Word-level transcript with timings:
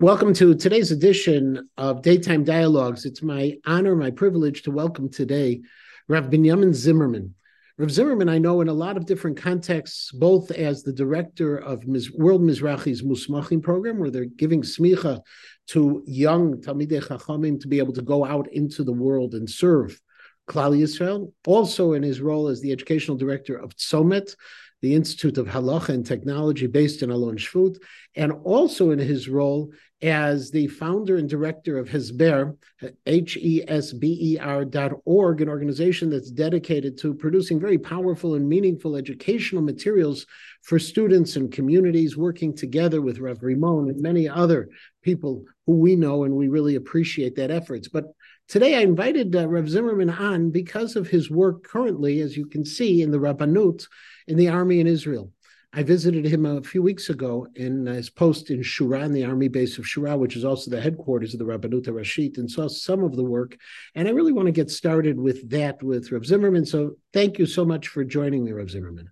Welcome 0.00 0.32
to 0.32 0.54
today's 0.54 0.92
edition 0.92 1.68
of 1.76 2.00
Daytime 2.00 2.42
Dialogues. 2.42 3.04
It's 3.04 3.22
my 3.22 3.58
honor, 3.66 3.94
my 3.94 4.10
privilege 4.10 4.62
to 4.62 4.70
welcome 4.70 5.10
today 5.10 5.60
Rav 6.08 6.30
Binyamin 6.30 6.72
Zimmerman. 6.72 7.34
Rav 7.76 7.90
Zimmerman, 7.90 8.30
I 8.30 8.38
know 8.38 8.62
in 8.62 8.68
a 8.68 8.72
lot 8.72 8.96
of 8.96 9.04
different 9.04 9.36
contexts, 9.36 10.10
both 10.12 10.52
as 10.52 10.82
the 10.82 10.92
director 10.94 11.58
of 11.58 11.84
World 12.14 12.40
Mizrachi's 12.40 13.02
Musmachim 13.02 13.62
program, 13.62 13.98
where 13.98 14.10
they're 14.10 14.24
giving 14.24 14.62
smicha 14.62 15.20
to 15.66 16.02
young 16.06 16.62
Talmidei 16.62 17.06
Chachamim 17.06 17.60
to 17.60 17.68
be 17.68 17.78
able 17.78 17.92
to 17.92 18.00
go 18.00 18.24
out 18.24 18.50
into 18.54 18.82
the 18.82 18.94
world 18.94 19.34
and 19.34 19.50
serve 19.50 20.00
Klal 20.48 20.80
Yisrael. 20.80 21.30
Also 21.46 21.92
in 21.92 22.02
his 22.02 22.22
role 22.22 22.48
as 22.48 22.62
the 22.62 22.72
educational 22.72 23.18
director 23.18 23.54
of 23.54 23.76
Tzomet, 23.76 24.34
the 24.82 24.94
Institute 24.94 25.38
of 25.38 25.46
Halacha 25.46 25.90
and 25.90 26.06
Technology 26.06 26.66
based 26.66 27.02
in 27.02 27.10
Alon 27.10 27.36
Shvut, 27.36 27.76
and 28.16 28.32
also 28.44 28.90
in 28.90 28.98
his 28.98 29.28
role 29.28 29.72
as 30.02 30.50
the 30.50 30.66
founder 30.66 31.16
and 31.16 31.28
director 31.28 31.76
of 31.76 31.88
Hesber, 31.88 32.56
H-E-S-B-E-R 33.04 34.64
dot 34.64 34.92
org, 35.04 35.42
an 35.42 35.48
organization 35.48 36.08
that's 36.08 36.30
dedicated 36.30 36.96
to 36.98 37.12
producing 37.12 37.60
very 37.60 37.76
powerful 37.76 38.34
and 38.34 38.48
meaningful 38.48 38.96
educational 38.96 39.62
materials 39.62 40.26
for 40.62 40.78
students 40.78 41.36
and 41.36 41.52
communities, 41.52 42.16
working 42.16 42.56
together 42.56 43.02
with 43.02 43.18
Rav 43.18 43.40
Rimon 43.40 43.90
and 43.90 44.00
many 44.00 44.28
other 44.28 44.70
people 45.02 45.44
who 45.66 45.74
we 45.74 45.96
know, 45.96 46.24
and 46.24 46.34
we 46.34 46.48
really 46.48 46.76
appreciate 46.76 47.36
that 47.36 47.50
efforts. 47.50 47.88
But 47.88 48.06
today 48.48 48.76
I 48.76 48.80
invited 48.80 49.36
uh, 49.36 49.48
Rav 49.48 49.68
Zimmerman 49.68 50.10
on 50.10 50.50
because 50.50 50.96
of 50.96 51.08
his 51.08 51.30
work 51.30 51.64
currently, 51.64 52.20
as 52.20 52.36
you 52.36 52.46
can 52.46 52.64
see, 52.64 53.02
in 53.02 53.10
the 53.10 53.18
Rabbanut, 53.18 53.86
in 54.30 54.36
the 54.36 54.48
army 54.48 54.80
in 54.80 54.86
Israel. 54.86 55.32
I 55.72 55.82
visited 55.82 56.24
him 56.24 56.46
a 56.46 56.62
few 56.62 56.82
weeks 56.82 57.10
ago 57.10 57.46
in 57.54 57.86
his 57.86 58.10
post 58.10 58.50
in 58.50 58.60
Shura, 58.60 59.04
in 59.04 59.12
the 59.12 59.24
army 59.24 59.48
base 59.48 59.78
of 59.78 59.84
Shura, 59.84 60.18
which 60.18 60.36
is 60.36 60.44
also 60.44 60.70
the 60.70 60.80
headquarters 60.80 61.32
of 61.32 61.38
the 61.38 61.44
Rabbanut 61.44 61.86
Rashit, 61.86 62.38
and 62.38 62.50
saw 62.50 62.66
some 62.66 63.04
of 63.04 63.14
the 63.14 63.24
work. 63.24 63.56
And 63.94 64.08
I 64.08 64.12
really 64.12 64.32
want 64.32 64.46
to 64.46 64.52
get 64.52 64.70
started 64.70 65.18
with 65.18 65.48
that 65.50 65.80
with 65.82 66.10
Rav 66.10 66.24
Zimmerman. 66.24 66.66
So 66.66 66.96
thank 67.12 67.38
you 67.38 67.46
so 67.46 67.64
much 67.64 67.88
for 67.88 68.04
joining 68.04 68.44
me, 68.44 68.52
Rav 68.52 68.70
Zimmerman. 68.70 69.10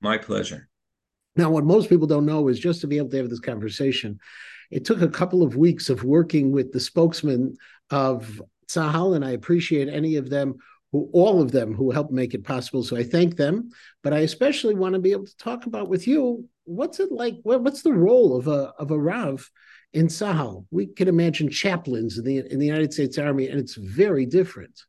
My 0.00 0.18
pleasure. 0.18 0.68
Now, 1.36 1.50
what 1.50 1.64
most 1.64 1.88
people 1.88 2.06
don't 2.06 2.26
know 2.26 2.48
is 2.48 2.58
just 2.58 2.82
to 2.82 2.86
be 2.86 2.98
able 2.98 3.08
to 3.10 3.16
have 3.18 3.30
this 3.30 3.40
conversation, 3.40 4.18
it 4.70 4.84
took 4.84 5.00
a 5.00 5.08
couple 5.08 5.42
of 5.42 5.56
weeks 5.56 5.88
of 5.88 6.04
working 6.04 6.52
with 6.52 6.72
the 6.72 6.80
spokesman 6.80 7.56
of 7.90 8.42
Tzahal, 8.68 9.16
and 9.16 9.24
I 9.24 9.30
appreciate 9.30 9.88
any 9.88 10.16
of 10.16 10.28
them 10.28 10.58
who 10.92 11.08
all 11.12 11.42
of 11.42 11.50
them 11.50 11.74
who 11.74 11.90
helped 11.90 12.12
make 12.12 12.34
it 12.34 12.44
possible. 12.44 12.84
So 12.84 12.96
I 12.96 13.02
thank 13.02 13.36
them, 13.36 13.70
but 14.02 14.12
I 14.12 14.18
especially 14.20 14.74
want 14.74 14.94
to 14.94 15.00
be 15.00 15.12
able 15.12 15.26
to 15.26 15.36
talk 15.36 15.66
about 15.66 15.88
with 15.88 16.06
you 16.06 16.48
what's 16.64 17.00
it 17.00 17.10
like? 17.10 17.36
What's 17.42 17.82
the 17.82 17.92
role 17.92 18.36
of 18.36 18.48
a 18.48 18.72
of 18.78 18.90
a 18.90 18.98
rav 18.98 19.50
in 19.92 20.06
Tzahal? 20.06 20.66
We 20.70 20.86
can 20.86 21.08
imagine 21.08 21.50
chaplains 21.50 22.18
in 22.18 22.24
the 22.24 22.38
in 22.38 22.58
the 22.58 22.66
United 22.66 22.92
States 22.92 23.18
Army, 23.18 23.48
and 23.48 23.58
it's 23.58 23.74
very 23.74 24.26
different. 24.26 24.82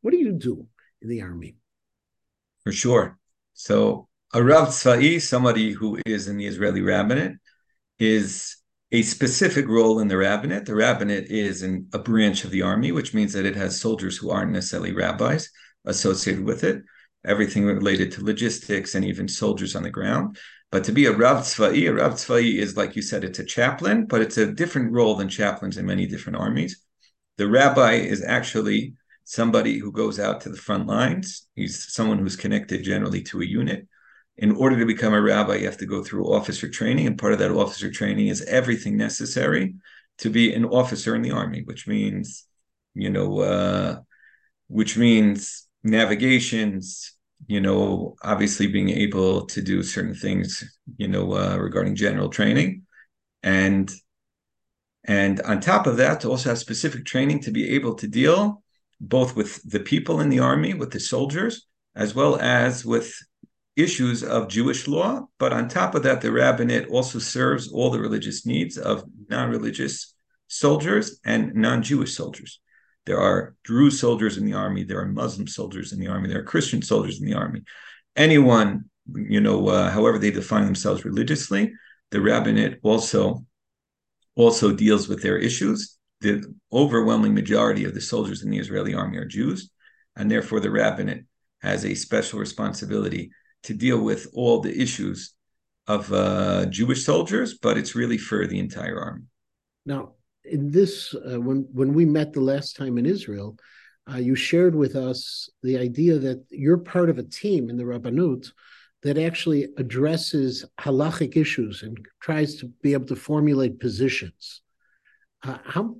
What 0.00 0.10
do 0.10 0.18
you 0.18 0.32
do 0.32 0.66
in 1.00 1.08
the 1.08 1.22
army? 1.22 1.56
For 2.64 2.72
sure. 2.72 3.18
So 3.54 4.08
a 4.32 4.42
rav 4.42 4.68
tzva'i, 4.68 5.20
somebody 5.20 5.72
who 5.72 5.98
is 6.06 6.28
in 6.28 6.36
the 6.36 6.46
Israeli 6.46 6.80
rabbinate, 6.80 7.36
is 7.98 8.56
a 8.92 9.02
specific 9.02 9.66
role 9.68 10.00
in 10.00 10.08
the 10.08 10.18
rabbinate. 10.18 10.66
The 10.66 10.74
rabbinate 10.74 11.28
is 11.28 11.62
a 11.62 11.98
branch 11.98 12.44
of 12.44 12.50
the 12.50 12.60
army, 12.60 12.92
which 12.92 13.14
means 13.14 13.32
that 13.32 13.46
it 13.46 13.56
has 13.56 13.80
soldiers 13.80 14.18
who 14.18 14.30
aren't 14.30 14.52
necessarily 14.52 14.92
rabbis 14.92 15.48
associated 15.86 16.44
with 16.44 16.62
it, 16.62 16.82
everything 17.24 17.64
related 17.64 18.12
to 18.12 18.24
logistics 18.24 18.94
and 18.94 19.04
even 19.04 19.28
soldiers 19.28 19.74
on 19.74 19.82
the 19.82 19.90
ground. 19.90 20.36
But 20.70 20.84
to 20.84 20.92
be 20.92 21.06
a 21.06 21.12
Rav 21.12 21.38
Tzva'i, 21.38 21.88
a 21.88 21.94
Rav 21.94 22.12
Tzva'i 22.12 22.58
is, 22.58 22.76
like 22.76 22.94
you 22.94 23.02
said, 23.02 23.24
it's 23.24 23.38
a 23.38 23.44
chaplain, 23.44 24.06
but 24.06 24.20
it's 24.20 24.36
a 24.38 24.52
different 24.52 24.92
role 24.92 25.14
than 25.14 25.28
chaplains 25.28 25.78
in 25.78 25.86
many 25.86 26.06
different 26.06 26.38
armies. 26.38 26.84
The 27.38 27.48
rabbi 27.48 27.94
is 27.94 28.22
actually 28.22 28.94
somebody 29.24 29.78
who 29.78 29.90
goes 29.90 30.20
out 30.20 30.42
to 30.42 30.50
the 30.50 30.56
front 30.56 30.86
lines. 30.86 31.46
He's 31.54 31.92
someone 31.92 32.18
who's 32.18 32.36
connected 32.36 32.84
generally 32.84 33.22
to 33.24 33.40
a 33.40 33.46
unit 33.46 33.88
in 34.36 34.52
order 34.52 34.78
to 34.78 34.86
become 34.86 35.14
a 35.14 35.20
rabbi, 35.20 35.56
you 35.56 35.66
have 35.66 35.76
to 35.78 35.86
go 35.86 36.02
through 36.02 36.32
officer 36.32 36.68
training, 36.68 37.06
and 37.06 37.18
part 37.18 37.32
of 37.32 37.38
that 37.38 37.50
officer 37.50 37.90
training 37.90 38.28
is 38.28 38.42
everything 38.42 38.96
necessary 38.96 39.74
to 40.18 40.30
be 40.30 40.54
an 40.54 40.64
officer 40.64 41.14
in 41.14 41.22
the 41.22 41.30
army, 41.30 41.62
which 41.64 41.86
means, 41.86 42.46
you 42.94 43.10
know, 43.10 43.40
uh, 43.40 44.00
which 44.68 44.96
means 44.96 45.66
navigations, 45.82 47.16
you 47.46 47.60
know, 47.60 48.14
obviously 48.22 48.66
being 48.66 48.88
able 48.88 49.46
to 49.46 49.60
do 49.60 49.82
certain 49.82 50.14
things, 50.14 50.64
you 50.96 51.08
know, 51.08 51.32
uh, 51.34 51.56
regarding 51.56 51.94
general 51.94 52.28
training, 52.28 52.82
and 53.42 53.92
and 55.04 55.40
on 55.42 55.60
top 55.60 55.86
of 55.86 55.96
that, 55.96 56.20
to 56.20 56.30
also 56.30 56.50
have 56.50 56.58
specific 56.58 57.04
training 57.04 57.40
to 57.40 57.50
be 57.50 57.70
able 57.70 57.94
to 57.94 58.06
deal 58.06 58.62
both 59.00 59.34
with 59.34 59.60
the 59.68 59.80
people 59.80 60.20
in 60.20 60.28
the 60.28 60.38
army, 60.38 60.74
with 60.74 60.92
the 60.92 61.00
soldiers, 61.00 61.66
as 61.96 62.14
well 62.14 62.36
as 62.36 62.84
with 62.84 63.12
issues 63.76 64.22
of 64.22 64.48
Jewish 64.48 64.86
law, 64.86 65.28
but 65.38 65.52
on 65.52 65.68
top 65.68 65.94
of 65.94 66.02
that, 66.02 66.20
the 66.20 66.32
rabbinate 66.32 66.88
also 66.88 67.18
serves 67.18 67.72
all 67.72 67.90
the 67.90 68.00
religious 68.00 68.44
needs 68.44 68.76
of 68.76 69.04
non 69.28 69.50
religious 69.50 70.14
soldiers 70.48 71.18
and 71.24 71.54
non 71.54 71.82
Jewish 71.82 72.14
soldiers. 72.14 72.60
There 73.06 73.18
are 73.18 73.56
Druze 73.64 73.98
soldiers 73.98 74.36
in 74.36 74.44
the 74.44 74.52
army, 74.52 74.84
there 74.84 75.00
are 75.00 75.06
Muslim 75.06 75.48
soldiers 75.48 75.92
in 75.92 75.98
the 75.98 76.08
army, 76.08 76.28
there 76.28 76.40
are 76.40 76.44
Christian 76.44 76.82
soldiers 76.82 77.20
in 77.20 77.26
the 77.26 77.34
army. 77.34 77.62
Anyone, 78.14 78.84
you 79.14 79.40
know, 79.40 79.68
uh, 79.68 79.90
however 79.90 80.18
they 80.18 80.30
define 80.30 80.66
themselves 80.66 81.04
religiously, 81.04 81.72
the 82.10 82.20
rabbinate 82.20 82.78
also 82.82 83.44
also 84.34 84.72
deals 84.72 85.08
with 85.08 85.22
their 85.22 85.38
issues. 85.38 85.98
The 86.20 86.44
overwhelming 86.72 87.34
majority 87.34 87.84
of 87.84 87.94
the 87.94 88.00
soldiers 88.00 88.42
in 88.42 88.50
the 88.50 88.58
Israeli 88.58 88.94
army 88.94 89.18
are 89.18 89.24
Jews, 89.24 89.70
and 90.16 90.30
therefore 90.30 90.60
the 90.60 90.70
rabbinate 90.70 91.24
has 91.62 91.84
a 91.84 91.94
special 91.94 92.38
responsibility 92.38 93.32
to 93.64 93.74
deal 93.74 94.00
with 94.00 94.28
all 94.34 94.60
the 94.60 94.76
issues 94.80 95.34
of 95.86 96.12
uh, 96.12 96.66
Jewish 96.66 97.04
soldiers, 97.04 97.58
but 97.58 97.76
it's 97.76 97.94
really 97.94 98.18
for 98.18 98.46
the 98.46 98.58
entire 98.58 99.00
army. 99.00 99.24
Now, 99.84 100.12
in 100.44 100.70
this, 100.70 101.14
uh, 101.14 101.40
when 101.40 101.68
when 101.72 101.92
we 101.94 102.04
met 102.04 102.32
the 102.32 102.40
last 102.40 102.76
time 102.76 102.98
in 102.98 103.06
Israel, 103.06 103.56
uh, 104.10 104.16
you 104.16 104.34
shared 104.34 104.74
with 104.74 104.96
us 104.96 105.48
the 105.62 105.78
idea 105.78 106.18
that 106.18 106.44
you're 106.50 106.78
part 106.78 107.10
of 107.10 107.18
a 107.18 107.22
team 107.22 107.70
in 107.70 107.76
the 107.76 107.84
Rabbanut 107.84 108.50
that 109.02 109.18
actually 109.18 109.68
addresses 109.78 110.64
halachic 110.80 111.36
issues 111.36 111.82
and 111.82 111.98
tries 112.20 112.56
to 112.56 112.66
be 112.82 112.92
able 112.92 113.06
to 113.06 113.16
formulate 113.16 113.80
positions. 113.80 114.62
Uh, 115.42 115.58
how, 115.64 115.96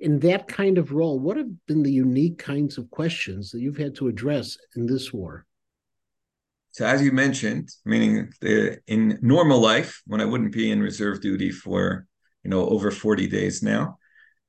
in 0.00 0.18
that 0.20 0.48
kind 0.48 0.78
of 0.78 0.92
role, 0.92 1.18
what 1.20 1.36
have 1.36 1.50
been 1.66 1.82
the 1.84 1.92
unique 1.92 2.38
kinds 2.38 2.78
of 2.78 2.90
questions 2.90 3.50
that 3.50 3.60
you've 3.60 3.76
had 3.76 3.94
to 3.94 4.08
address 4.08 4.56
in 4.74 4.86
this 4.86 5.12
war? 5.12 5.46
So 6.72 6.86
as 6.86 7.02
you 7.02 7.12
mentioned, 7.12 7.70
meaning 7.84 8.32
the, 8.40 8.78
in 8.86 9.18
normal 9.22 9.60
life, 9.60 10.02
when 10.06 10.20
I 10.20 10.24
wouldn't 10.24 10.52
be 10.52 10.70
in 10.70 10.82
reserve 10.82 11.20
duty 11.20 11.50
for 11.50 12.06
you 12.42 12.50
know 12.50 12.66
over 12.66 12.90
40 12.90 13.28
days 13.28 13.62
now, 13.62 13.98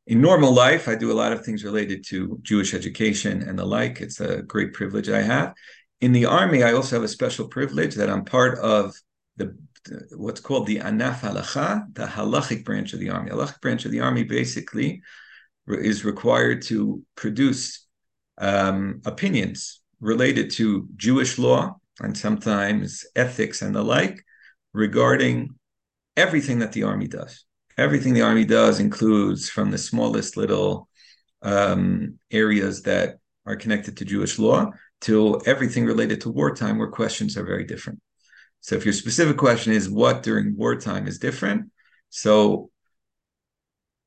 in 0.07 0.21
normal 0.21 0.53
life, 0.53 0.87
I 0.87 0.95
do 0.95 1.11
a 1.11 1.19
lot 1.21 1.31
of 1.31 1.45
things 1.45 1.63
related 1.63 2.03
to 2.07 2.39
Jewish 2.41 2.73
education 2.73 3.41
and 3.41 3.57
the 3.57 3.65
like. 3.65 4.01
It's 4.01 4.19
a 4.19 4.41
great 4.41 4.73
privilege 4.73 5.09
I 5.09 5.21
have. 5.21 5.53
In 6.01 6.11
the 6.11 6.25
army, 6.25 6.63
I 6.63 6.73
also 6.73 6.97
have 6.97 7.03
a 7.03 7.07
special 7.07 7.47
privilege 7.47 7.95
that 7.95 8.09
I'm 8.09 8.25
part 8.25 8.57
of 8.59 8.93
the 9.37 9.55
what's 10.15 10.39
called 10.39 10.65
the 10.65 10.79
Anaf 10.79 11.19
Halacha, 11.19 11.93
the 11.93 12.05
halachic 12.05 12.63
branch 12.63 12.93
of 12.93 12.99
the 12.99 13.09
army. 13.09 13.31
Halachic 13.31 13.61
branch 13.61 13.85
of 13.85 13.91
the 13.91 13.99
army 13.99 14.23
basically 14.23 15.01
is 15.67 16.05
required 16.05 16.61
to 16.63 17.03
produce 17.15 17.85
um, 18.37 19.01
opinions 19.05 19.81
related 19.99 20.51
to 20.51 20.87
Jewish 20.95 21.37
law, 21.37 21.79
and 21.99 22.17
sometimes 22.17 23.05
ethics 23.15 23.61
and 23.61 23.75
the 23.75 23.83
like 23.83 24.23
regarding 24.73 25.55
everything 26.17 26.59
that 26.59 26.71
the 26.71 26.83
army 26.83 27.07
does. 27.07 27.45
Everything 27.77 28.13
the 28.13 28.21
army 28.21 28.45
does 28.45 28.79
includes 28.79 29.49
from 29.49 29.71
the 29.71 29.77
smallest 29.77 30.37
little 30.37 30.87
um, 31.41 32.19
areas 32.31 32.83
that 32.83 33.17
are 33.45 33.55
connected 33.55 33.97
to 33.97 34.05
Jewish 34.05 34.39
law 34.39 34.71
to 35.01 35.41
everything 35.45 35.85
related 35.85 36.21
to 36.21 36.29
wartime, 36.29 36.77
where 36.77 36.87
questions 36.87 37.35
are 37.35 37.43
very 37.43 37.65
different. 37.65 37.99
So, 38.61 38.75
if 38.75 38.85
your 38.85 38.93
specific 38.93 39.37
question 39.37 39.73
is 39.73 39.89
what 39.89 40.23
during 40.23 40.55
wartime 40.55 41.07
is 41.07 41.19
different, 41.19 41.71
so 42.09 42.69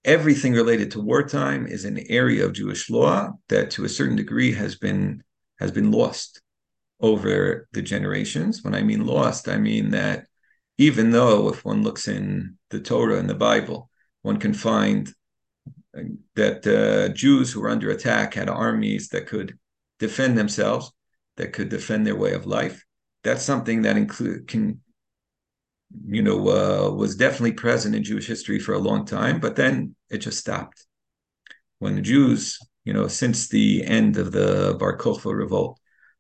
everything 0.05 0.55
related 0.55 0.93
to 0.93 1.01
wartime 1.01 1.67
is 1.67 1.85
an 1.85 1.99
area 2.09 2.47
of 2.47 2.55
Jewish 2.55 2.89
law 2.89 3.33
that, 3.49 3.73
to 3.73 3.85
a 3.85 3.89
certain 3.89 4.17
degree, 4.17 4.53
has 4.53 4.77
been 4.77 5.23
has 5.59 5.71
been 5.71 5.91
lost 5.91 6.41
over 7.01 7.69
the 7.73 7.83
generations. 7.83 8.63
When 8.63 8.75
I 8.75 8.83
mean 8.83 9.07
lost, 9.07 9.49
I 9.49 9.59
mean 9.59 9.91
that 9.91 10.27
even 10.79 11.11
though 11.11 11.49
if 11.49 11.65
one 11.65 11.83
looks 11.83 12.09
in 12.09 12.57
the 12.71 12.81
Torah 12.81 13.19
and 13.19 13.29
the 13.29 13.35
Bible, 13.35 13.91
one 14.23 14.39
can 14.39 14.55
find 14.55 15.13
that 16.35 16.67
uh, 16.67 17.13
Jews 17.15 17.53
who 17.53 17.61
were 17.61 17.71
under 17.71 17.91
attack 17.91 18.35
had 18.35 18.49
armies 18.49 19.09
that 19.09 19.27
could 19.27 19.59
defend 19.99 20.37
themselves, 20.37 20.93
that 21.37 21.53
could 21.53 21.69
defend 21.69 22.07
their 22.07 22.17
way 22.17 22.33
of 22.33 22.47
life. 22.47 22.85
That's 23.25 23.43
something 23.43 23.83
that 23.83 23.97
include 23.97 24.49
can 24.49 24.81
you 26.07 26.23
know, 26.23 26.39
uh, 26.49 26.91
was 26.91 27.17
definitely 27.17 27.53
present 27.53 27.95
in 27.95 28.03
Jewish 28.03 28.27
history 28.27 28.59
for 28.59 28.75
a 28.75 28.79
long 28.79 29.05
time, 29.05 29.41
but 29.41 29.57
then 29.57 29.95
it 30.11 30.19
just 30.19 30.39
stopped. 30.39 30.85
When 31.79 31.97
the 31.97 32.03
Jews, 32.03 32.59
you 32.85 32.93
know, 32.93 33.09
since 33.09 33.49
the 33.49 33.85
end 33.85 34.17
of 34.17 34.33
the 34.33 34.77
Bar 34.79 34.97
Kokhba 34.99 35.35
revolt, 35.35 35.79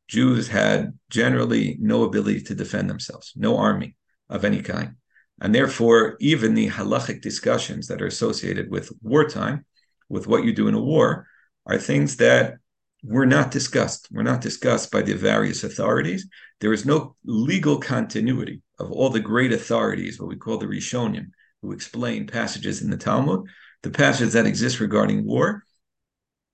Jews 0.08 0.48
had 0.48 0.92
generally 1.10 1.76
no 1.80 2.04
ability 2.04 2.42
to 2.42 2.54
defend 2.54 2.88
themselves, 2.88 3.32
no 3.36 3.56
army 3.58 3.96
of 4.28 4.44
any 4.44 4.62
kind. 4.62 4.96
And 5.40 5.54
therefore, 5.54 6.16
even 6.20 6.54
the 6.54 6.68
halachic 6.68 7.20
discussions 7.20 7.88
that 7.88 8.00
are 8.00 8.06
associated 8.06 8.70
with 8.70 8.92
wartime, 9.02 9.64
with 10.08 10.26
what 10.26 10.44
you 10.44 10.52
do 10.52 10.68
in 10.68 10.74
a 10.74 10.80
war, 10.80 11.26
are 11.66 11.78
things 11.78 12.16
that 12.16 12.54
were 13.02 13.26
not 13.26 13.50
discussed. 13.50 14.08
Were 14.10 14.22
not 14.22 14.40
discussed 14.40 14.90
by 14.90 15.02
the 15.02 15.14
various 15.14 15.64
authorities. 15.64 16.26
There 16.60 16.72
is 16.72 16.86
no 16.86 17.16
legal 17.24 17.78
continuity 17.78 18.62
of 18.78 18.90
all 18.90 19.10
the 19.10 19.20
great 19.20 19.52
authorities, 19.52 20.18
what 20.18 20.28
we 20.28 20.36
call 20.36 20.58
the 20.58 20.66
Rishonim, 20.66 21.30
who 21.62 21.72
explain 21.72 22.26
passages 22.26 22.80
in 22.82 22.90
the 22.90 22.96
Talmud. 22.96 23.46
The 23.82 23.90
passages 23.90 24.32
that 24.32 24.46
exist 24.46 24.80
regarding 24.80 25.26
war 25.26 25.62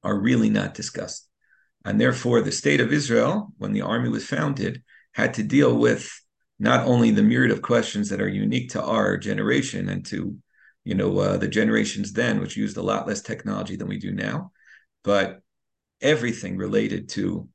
are 0.03 0.19
really 0.19 0.51
not 0.51 0.75
discussed. 0.75 1.29
And 1.85 2.01
therefore, 2.01 2.41
the 2.41 2.53
state 2.53 2.81
of 2.81 2.93
Israel, 2.93 3.53
when 3.59 3.73
the 3.73 3.83
army 3.83 4.09
was 4.09 4.27
founded, 4.27 4.83
had 5.13 5.35
to 5.35 5.43
deal 5.43 5.77
with 5.77 6.11
not 6.59 6.87
only 6.87 7.11
the 7.11 7.23
myriad 7.23 7.51
of 7.51 7.63
questions 7.63 8.09
that 8.09 8.21
are 8.21 8.29
unique 8.29 8.71
to 8.71 8.83
our 8.83 9.17
generation 9.17 9.89
and 9.89 10.07
to 10.07 10.37
you 10.85 10.95
know 10.95 11.19
uh, 11.19 11.37
the 11.37 11.49
generations 11.49 12.13
then 12.13 12.41
which 12.41 12.57
used 12.57 12.77
a 12.77 12.83
lot 12.83 13.07
less 13.07 13.21
technology 13.21 13.77
than 13.77 13.89
we 13.89 13.99
do 13.99 14.13
now 14.13 14.51
but 15.05 15.41
everything 16.01 16.57
related 16.57 17.09
to 17.09 17.49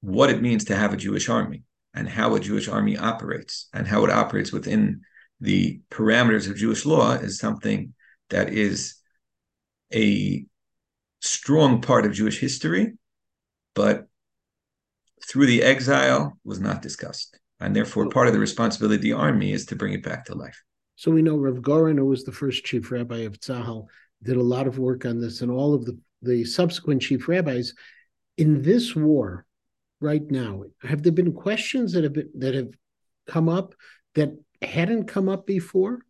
what 0.00 0.30
it 0.30 0.42
means 0.42 0.64
to 0.64 0.76
have 0.76 0.92
a 0.92 0.96
Jewish 0.96 1.28
army 1.28 1.62
and 1.94 2.08
how 2.08 2.34
a 2.34 2.40
Jewish 2.40 2.68
army 2.68 2.96
operates 2.98 3.68
and 3.72 3.86
how 3.86 4.04
it 4.04 4.10
operates 4.10 4.52
within 4.52 5.02
the 5.40 5.80
parameters 5.90 6.48
of 6.48 6.56
Jewish 6.56 6.84
law 6.84 7.12
is 7.12 7.38
something 7.38 7.94
that 8.30 8.52
is 8.52 8.96
a 9.94 10.44
strong 11.20 11.80
part 11.80 12.04
of 12.04 12.12
Jewish 12.12 12.38
history, 12.40 12.94
but 13.74 14.06
through 15.28 15.46
the 15.46 15.62
exile 15.62 16.38
was 16.44 16.60
not 16.60 16.82
discussed. 16.82 17.38
And 17.60 17.76
therefore, 17.76 18.08
part 18.08 18.26
of 18.26 18.32
the 18.32 18.40
responsibility 18.40 18.96
of 18.96 19.02
the 19.02 19.12
army 19.12 19.52
is 19.52 19.66
to 19.66 19.76
bring 19.76 19.92
it 19.92 20.02
back 20.02 20.24
to 20.26 20.34
life. 20.34 20.60
So 20.96 21.10
we 21.10 21.22
know 21.22 21.36
Rav 21.36 21.62
Goren, 21.62 21.98
who 21.98 22.06
was 22.06 22.24
the 22.24 22.32
first 22.32 22.64
chief 22.64 22.90
rabbi 22.90 23.18
of 23.18 23.38
Tzahal, 23.38 23.86
did 24.22 24.36
a 24.36 24.42
lot 24.42 24.66
of 24.66 24.78
work 24.78 25.04
on 25.04 25.20
this, 25.20 25.40
and 25.40 25.50
all 25.50 25.74
of 25.74 25.84
the, 25.84 25.98
the 26.22 26.44
subsequent 26.44 27.02
chief 27.02 27.28
rabbis. 27.28 27.74
In 28.36 28.62
this 28.62 28.94
war, 28.96 29.46
right 30.00 30.28
now, 30.30 30.64
have 30.82 31.02
there 31.02 31.12
been 31.12 31.32
questions 31.32 31.92
that 31.92 32.04
have 32.04 32.12
been, 32.12 32.30
that 32.38 32.54
have 32.54 32.72
come 33.26 33.48
up 33.48 33.74
that 34.14 34.36
hadn't 34.60 35.04
come 35.04 35.28
up 35.28 35.46
before? 35.46 36.00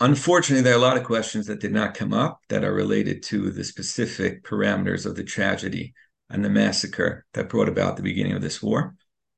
Unfortunately, 0.00 0.62
there 0.62 0.74
are 0.74 0.78
a 0.78 0.80
lot 0.80 0.96
of 0.96 1.04
questions 1.04 1.46
that 1.46 1.60
did 1.60 1.72
not 1.72 1.94
come 1.94 2.12
up 2.12 2.40
that 2.48 2.62
are 2.62 2.72
related 2.72 3.22
to 3.24 3.50
the 3.50 3.64
specific 3.64 4.44
parameters 4.44 5.06
of 5.06 5.16
the 5.16 5.24
tragedy 5.24 5.92
and 6.30 6.44
the 6.44 6.50
massacre 6.50 7.26
that 7.34 7.48
brought 7.48 7.68
about 7.68 7.96
the 7.96 8.02
beginning 8.02 8.32
of 8.32 8.42
this 8.42 8.62
war. 8.62 8.94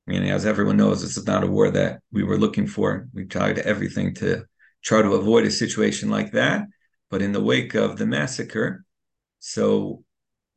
I 0.06 0.10
mean, 0.10 0.24
as 0.24 0.44
everyone 0.44 0.76
knows, 0.76 1.00
this 1.00 1.16
is 1.16 1.26
not 1.26 1.44
a 1.44 1.46
war 1.46 1.70
that 1.70 2.00
we 2.12 2.24
were 2.24 2.36
looking 2.36 2.66
for. 2.66 3.08
We 3.14 3.24
tried 3.24 3.58
everything 3.60 4.14
to 4.16 4.44
try 4.82 5.00
to 5.00 5.14
avoid 5.14 5.46
a 5.46 5.50
situation 5.50 6.10
like 6.10 6.32
that. 6.32 6.66
But 7.10 7.22
in 7.22 7.32
the 7.32 7.42
wake 7.42 7.74
of 7.74 7.96
the 7.96 8.06
massacre, 8.06 8.84
so 9.38 10.04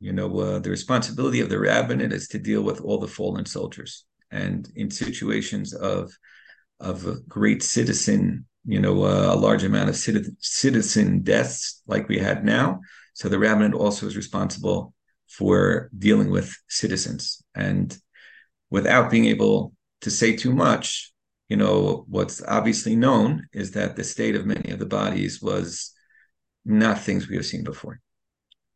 you 0.00 0.12
know, 0.12 0.38
uh, 0.38 0.58
the 0.58 0.70
responsibility 0.70 1.40
of 1.40 1.48
the 1.48 1.58
rabbinate 1.58 2.12
is 2.12 2.28
to 2.28 2.38
deal 2.38 2.62
with 2.62 2.80
all 2.82 2.98
the 2.98 3.08
fallen 3.08 3.46
soldiers, 3.46 4.04
and 4.30 4.68
in 4.76 4.90
situations 4.90 5.72
of 5.72 6.12
of 6.78 7.26
great 7.26 7.62
citizen, 7.62 8.46
you 8.64 8.80
know, 8.80 9.04
uh, 9.04 9.34
a 9.34 9.36
large 9.36 9.64
amount 9.64 9.88
of 9.90 9.96
citizen 9.96 11.20
deaths 11.22 11.82
like 11.86 12.08
we 12.08 12.18
had 12.18 12.44
now. 12.44 12.80
So 13.14 13.28
the 13.28 13.38
rabbinate 13.38 13.74
also 13.74 14.06
is 14.06 14.16
responsible 14.16 14.94
for 15.28 15.90
dealing 15.96 16.30
with 16.30 16.56
citizens, 16.68 17.42
and 17.54 17.96
without 18.70 19.10
being 19.10 19.26
able 19.26 19.74
to 20.00 20.10
say 20.10 20.36
too 20.36 20.52
much, 20.52 21.12
you 21.48 21.56
know, 21.56 22.04
what's 22.08 22.42
obviously 22.42 22.96
known 22.96 23.46
is 23.52 23.72
that 23.72 23.96
the 23.96 24.04
state 24.04 24.34
of 24.34 24.46
many 24.46 24.70
of 24.70 24.78
the 24.78 24.86
bodies 24.86 25.40
was 25.42 25.92
not 26.64 26.98
things 26.98 27.28
we 27.28 27.36
have 27.36 27.46
seen 27.46 27.64
before. 27.64 28.00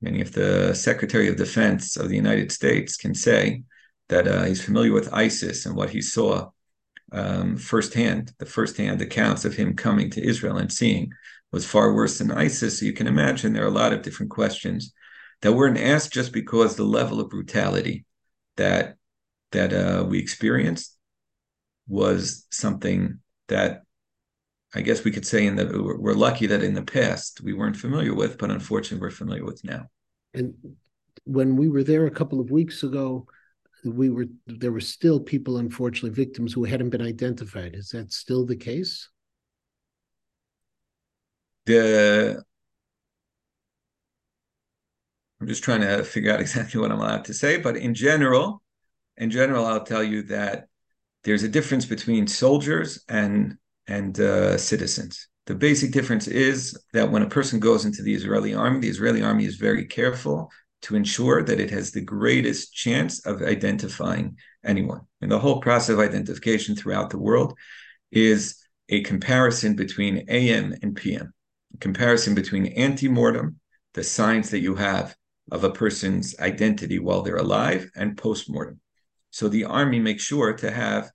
Meaning, 0.00 0.20
if 0.20 0.32
the 0.32 0.74
Secretary 0.74 1.28
of 1.28 1.36
Defense 1.36 1.96
of 1.96 2.08
the 2.08 2.16
United 2.16 2.52
States 2.52 2.96
can 2.96 3.14
say 3.14 3.64
that 4.08 4.28
uh, 4.28 4.44
he's 4.44 4.64
familiar 4.64 4.92
with 4.92 5.12
ISIS 5.12 5.66
and 5.66 5.74
what 5.74 5.90
he 5.90 6.00
saw 6.00 6.50
um, 7.12 7.56
firsthand, 7.56 8.32
the 8.38 8.46
firsthand 8.46 9.00
accounts 9.00 9.44
of 9.44 9.54
him 9.54 9.74
coming 9.74 10.10
to 10.10 10.24
Israel 10.24 10.58
and 10.58 10.72
seeing 10.72 11.10
was 11.52 11.66
far 11.66 11.94
worse 11.94 12.18
than 12.18 12.30
ISIS. 12.30 12.80
So 12.80 12.86
you 12.86 12.92
can 12.92 13.06
imagine 13.06 13.52
there 13.52 13.64
are 13.64 13.68
a 13.68 13.70
lot 13.70 13.92
of 13.92 14.02
different 14.02 14.30
questions 14.30 14.92
that 15.40 15.52
weren't 15.52 15.78
asked 15.78 16.12
just 16.12 16.32
because 16.32 16.76
the 16.76 16.84
level 16.84 17.20
of 17.20 17.30
brutality 17.30 18.04
that 18.56 18.96
that 19.52 19.72
uh, 19.72 20.04
we 20.04 20.18
experienced 20.18 20.96
was 21.86 22.46
something 22.50 23.20
that 23.48 23.82
I 24.74 24.82
guess 24.82 25.04
we 25.04 25.10
could 25.10 25.26
say 25.26 25.46
in 25.46 25.56
the 25.56 25.96
we're 25.98 26.12
lucky 26.12 26.46
that 26.46 26.62
in 26.62 26.74
the 26.74 26.82
past 26.82 27.40
we 27.40 27.54
weren't 27.54 27.76
familiar 27.76 28.14
with, 28.14 28.36
but 28.36 28.50
unfortunately 28.50 29.00
we're 29.00 29.10
familiar 29.10 29.44
with 29.44 29.64
now. 29.64 29.86
And 30.34 30.54
when 31.24 31.56
we 31.56 31.68
were 31.68 31.82
there 31.82 32.06
a 32.06 32.10
couple 32.10 32.40
of 32.40 32.50
weeks 32.50 32.82
ago, 32.82 33.26
we 33.84 34.10
were 34.10 34.26
there 34.46 34.72
were 34.72 34.80
still 34.80 35.20
people, 35.20 35.58
unfortunately, 35.58 36.10
victims 36.10 36.52
who 36.52 36.64
hadn't 36.64 36.90
been 36.90 37.02
identified. 37.02 37.74
Is 37.74 37.90
that 37.90 38.12
still 38.12 38.44
the 38.44 38.56
case? 38.56 39.08
The 41.66 42.42
I'm 45.40 45.46
just 45.46 45.62
trying 45.62 45.82
to 45.82 46.02
figure 46.02 46.32
out 46.32 46.40
exactly 46.46 46.80
what 46.80 46.90
I'm 46.90 47.00
allowed 47.00 47.24
to 47.26 47.34
say, 47.34 47.58
but 47.58 47.76
in 47.76 47.94
general, 47.94 48.62
in 49.16 49.30
general, 49.30 49.66
I'll 49.66 49.84
tell 49.84 50.02
you 50.02 50.22
that 50.24 50.68
there's 51.24 51.42
a 51.42 51.48
difference 51.48 51.86
between 51.86 52.26
soldiers 52.26 53.04
and 53.08 53.56
and 53.86 54.18
uh, 54.20 54.58
citizens. 54.58 55.28
The 55.46 55.54
basic 55.54 55.92
difference 55.92 56.28
is 56.28 56.78
that 56.92 57.10
when 57.10 57.22
a 57.22 57.28
person 57.28 57.58
goes 57.58 57.86
into 57.86 58.02
the 58.02 58.12
Israeli 58.12 58.54
army, 58.54 58.80
the 58.80 58.88
Israeli 58.88 59.22
army 59.22 59.46
is 59.46 59.56
very 59.56 59.86
careful 59.86 60.50
to 60.82 60.96
ensure 60.96 61.42
that 61.42 61.60
it 61.60 61.70
has 61.70 61.90
the 61.90 62.00
greatest 62.00 62.72
chance 62.72 63.24
of 63.26 63.42
identifying 63.42 64.36
anyone. 64.64 65.00
And 65.20 65.30
the 65.30 65.38
whole 65.38 65.60
process 65.60 65.90
of 65.90 66.00
identification 66.00 66.76
throughout 66.76 67.10
the 67.10 67.18
world 67.18 67.54
is 68.12 68.56
a 68.88 69.02
comparison 69.02 69.74
between 69.76 70.24
AM 70.28 70.74
and 70.82 70.94
PM, 70.94 71.32
a 71.74 71.78
comparison 71.78 72.34
between 72.34 72.66
ante-mortem, 72.66 73.58
the 73.94 74.04
signs 74.04 74.50
that 74.50 74.60
you 74.60 74.74
have 74.76 75.14
of 75.50 75.64
a 75.64 75.70
person's 75.70 76.38
identity 76.38 76.98
while 76.98 77.22
they're 77.22 77.36
alive, 77.36 77.90
and 77.96 78.16
post-mortem. 78.16 78.80
So 79.30 79.48
the 79.48 79.64
army 79.64 79.98
makes 79.98 80.22
sure 80.22 80.52
to 80.54 80.70
have 80.70 81.10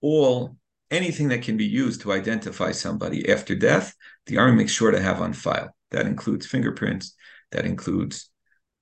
all 0.00 0.56
anything 0.90 1.28
that 1.28 1.42
can 1.42 1.56
be 1.56 1.64
used 1.64 2.00
to 2.02 2.12
identify 2.12 2.70
somebody 2.70 3.28
after 3.30 3.54
death, 3.54 3.94
the 4.26 4.38
army 4.38 4.56
makes 4.56 4.72
sure 4.72 4.90
to 4.90 5.00
have 5.00 5.20
on 5.20 5.32
file. 5.32 5.74
That 5.90 6.06
includes 6.06 6.46
fingerprints, 6.46 7.14
that 7.52 7.64
includes 7.64 8.30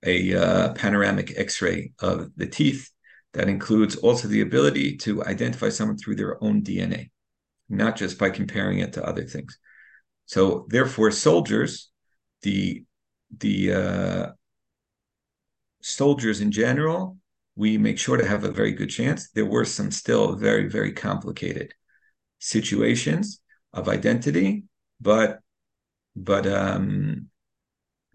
a 0.05 0.35
uh, 0.35 0.73
panoramic 0.75 1.33
x 1.37 1.61
ray 1.63 1.93
of 2.01 2.31
the 2.37 2.47
teeth, 2.47 2.91
that 3.35 3.49
includes 3.49 3.97
also 3.97 4.29
the 4.29 4.41
ability 4.41 4.97
to 4.97 5.25
identify 5.25 5.69
someone 5.69 5.99
through 5.99 6.15
their 6.17 6.43
own 6.43 6.63
DNA, 6.63 7.11
not 7.69 7.97
just 7.97 8.19
by 8.19 8.31
comparing 8.31 8.79
it 8.79 8.93
to 8.93 9.05
other 9.05 9.25
things. 9.25 9.59
So, 10.27 10.67
therefore, 10.69 11.11
soldiers, 11.11 11.91
the 12.43 12.85
the 13.37 13.73
uh, 13.73 14.27
soldiers 15.83 16.41
in 16.41 16.53
general, 16.53 17.19
we 17.57 17.77
make 17.77 17.99
sure 17.99 18.17
to 18.17 18.27
have 18.27 18.45
a 18.45 18.53
very 18.53 18.73
good 18.73 18.91
chance. 18.91 19.31
There 19.31 19.47
were 19.47 19.65
some 19.65 19.91
still 19.91 20.37
very, 20.37 20.69
very 20.69 20.93
complicated 20.93 21.75
situations 22.39 23.41
of 23.73 23.89
identity, 23.89 24.65
but 25.01 25.41
but 26.17 26.47
um, 26.47 27.29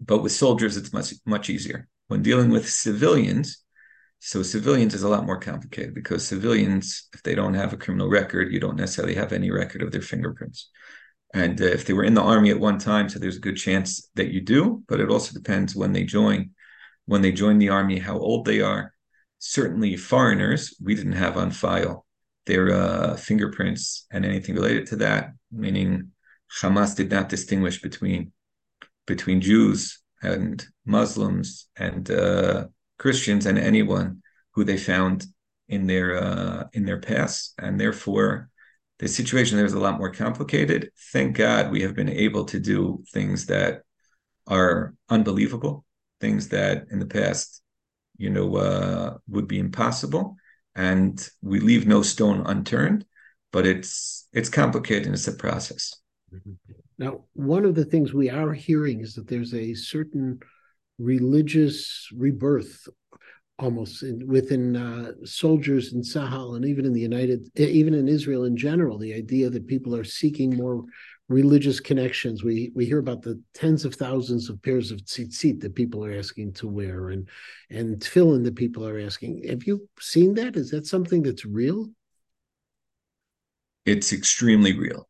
but 0.00 0.22
with 0.22 0.32
soldiers 0.32 0.76
it's 0.76 0.92
much 0.92 1.14
much 1.26 1.50
easier. 1.50 1.88
When 2.08 2.22
dealing 2.22 2.50
with 2.50 2.68
civilians, 2.68 3.62
so 4.18 4.42
civilians 4.42 4.94
is 4.94 5.02
a 5.02 5.08
lot 5.08 5.24
more 5.24 5.38
complicated 5.38 5.94
because 5.94 6.26
civilians, 6.26 7.08
if 7.14 7.22
they 7.22 7.34
don't 7.34 7.54
have 7.54 7.72
a 7.72 7.76
criminal 7.76 8.08
record, 8.08 8.52
you 8.52 8.60
don't 8.60 8.76
necessarily 8.76 9.14
have 9.14 9.32
any 9.32 9.50
record 9.50 9.82
of 9.82 9.92
their 9.92 10.02
fingerprints. 10.02 10.68
And 11.32 11.60
uh, 11.60 11.64
if 11.64 11.86
they 11.86 11.92
were 11.92 12.04
in 12.04 12.14
the 12.14 12.22
army 12.22 12.50
at 12.50 12.60
one 12.60 12.78
time, 12.78 13.08
so 13.08 13.18
there's 13.18 13.36
a 13.36 13.40
good 13.40 13.56
chance 13.56 14.10
that 14.16 14.32
you 14.32 14.40
do, 14.40 14.82
but 14.88 15.00
it 15.00 15.10
also 15.10 15.32
depends 15.32 15.76
when 15.76 15.92
they 15.92 16.04
join, 16.04 16.50
when 17.06 17.22
they 17.22 17.32
join 17.32 17.58
the 17.58 17.68
army, 17.68 17.98
how 17.98 18.18
old 18.18 18.44
they 18.44 18.60
are. 18.60 18.92
Certainly, 19.38 19.96
foreigners 19.96 20.74
we 20.82 20.94
didn't 20.94 21.12
have 21.12 21.38
on 21.38 21.50
file 21.50 22.04
their 22.46 22.74
uh, 22.74 23.16
fingerprints 23.16 24.06
and 24.10 24.24
anything 24.24 24.54
related 24.54 24.86
to 24.88 24.96
that, 24.96 25.32
meaning 25.50 26.10
Hamas 26.60 26.96
did 26.96 27.10
not 27.10 27.28
distinguish 27.28 27.80
between 27.80 28.32
between 29.06 29.40
Jews 29.40 30.00
and 30.22 30.64
Muslims 30.84 31.68
and 31.76 32.10
uh, 32.10 32.66
Christians 32.98 33.46
and 33.46 33.58
anyone 33.58 34.22
who 34.52 34.64
they 34.64 34.76
found 34.76 35.26
in 35.68 35.86
their 35.86 36.22
uh, 36.22 36.64
in 36.72 36.84
their 36.84 36.98
past, 36.98 37.54
and 37.58 37.80
therefore 37.80 38.50
the 38.98 39.08
situation 39.08 39.56
there 39.56 39.66
is 39.66 39.72
a 39.72 39.80
lot 39.80 39.98
more 39.98 40.10
complicated. 40.10 40.90
Thank 41.12 41.36
God 41.36 41.70
we 41.70 41.82
have 41.82 41.94
been 41.94 42.10
able 42.10 42.44
to 42.46 42.60
do 42.60 43.02
things 43.12 43.46
that 43.46 43.82
are 44.46 44.94
unbelievable, 45.08 45.84
things 46.20 46.48
that 46.48 46.86
in 46.90 46.98
the 46.98 47.06
past, 47.06 47.62
you 48.18 48.28
know, 48.28 48.56
uh, 48.56 49.16
would 49.28 49.48
be 49.48 49.58
impossible, 49.58 50.36
and 50.74 51.26
we 51.40 51.60
leave 51.60 51.86
no 51.86 52.02
stone 52.02 52.42
unturned. 52.46 53.06
But 53.52 53.66
it's 53.66 54.28
it's 54.32 54.48
complicated 54.48 55.06
and 55.06 55.14
it's 55.14 55.28
a 55.28 55.32
process. 55.32 55.94
Mm-hmm. 56.32 56.79
Now, 57.00 57.24
one 57.32 57.64
of 57.64 57.74
the 57.74 57.86
things 57.86 58.12
we 58.12 58.28
are 58.28 58.52
hearing 58.52 59.00
is 59.00 59.14
that 59.14 59.26
there's 59.26 59.54
a 59.54 59.72
certain 59.72 60.38
religious 60.98 62.06
rebirth 62.14 62.86
almost 63.58 64.02
in, 64.02 64.26
within 64.26 64.76
uh, 64.76 65.12
soldiers 65.24 65.94
in 65.94 66.02
Tzahal 66.02 66.56
and 66.56 66.64
even 66.66 66.84
in 66.84 66.92
the 66.92 67.00
United, 67.00 67.48
even 67.58 67.94
in 67.94 68.06
Israel 68.06 68.44
in 68.44 68.54
general, 68.54 68.98
the 68.98 69.14
idea 69.14 69.48
that 69.48 69.66
people 69.66 69.96
are 69.96 70.04
seeking 70.04 70.54
more 70.54 70.84
religious 71.28 71.80
connections. 71.80 72.44
We 72.44 72.70
we 72.74 72.84
hear 72.84 72.98
about 72.98 73.22
the 73.22 73.40
tens 73.54 73.86
of 73.86 73.94
thousands 73.94 74.50
of 74.50 74.62
pairs 74.62 74.90
of 74.90 75.00
tzitzit 75.00 75.60
that 75.60 75.74
people 75.74 76.04
are 76.04 76.12
asking 76.12 76.52
to 76.54 76.68
wear, 76.68 77.10
and 77.10 77.26
and 77.70 77.98
tefillin 77.98 78.44
that 78.44 78.56
people 78.56 78.86
are 78.86 78.98
asking. 78.98 79.44
Have 79.48 79.64
you 79.64 79.88
seen 79.98 80.34
that? 80.34 80.56
Is 80.56 80.70
that 80.70 80.86
something 80.86 81.22
that's 81.22 81.46
real? 81.46 81.88
It's 83.86 84.12
extremely 84.12 84.78
real. 84.78 85.09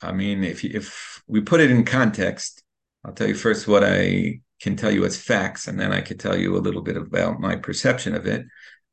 I 0.00 0.12
mean, 0.12 0.44
if 0.44 0.64
if 0.64 1.22
we 1.26 1.40
put 1.40 1.60
it 1.60 1.70
in 1.70 1.84
context, 1.84 2.62
I'll 3.04 3.12
tell 3.12 3.28
you 3.28 3.34
first 3.34 3.68
what 3.68 3.84
I 3.84 4.40
can 4.60 4.76
tell 4.76 4.90
you 4.90 5.04
as 5.04 5.20
facts, 5.20 5.68
and 5.68 5.78
then 5.78 5.92
I 5.92 6.00
can 6.00 6.18
tell 6.18 6.36
you 6.36 6.56
a 6.56 6.58
little 6.58 6.82
bit 6.82 6.96
about 6.96 7.40
my 7.40 7.56
perception 7.56 8.14
of 8.14 8.26
it. 8.26 8.46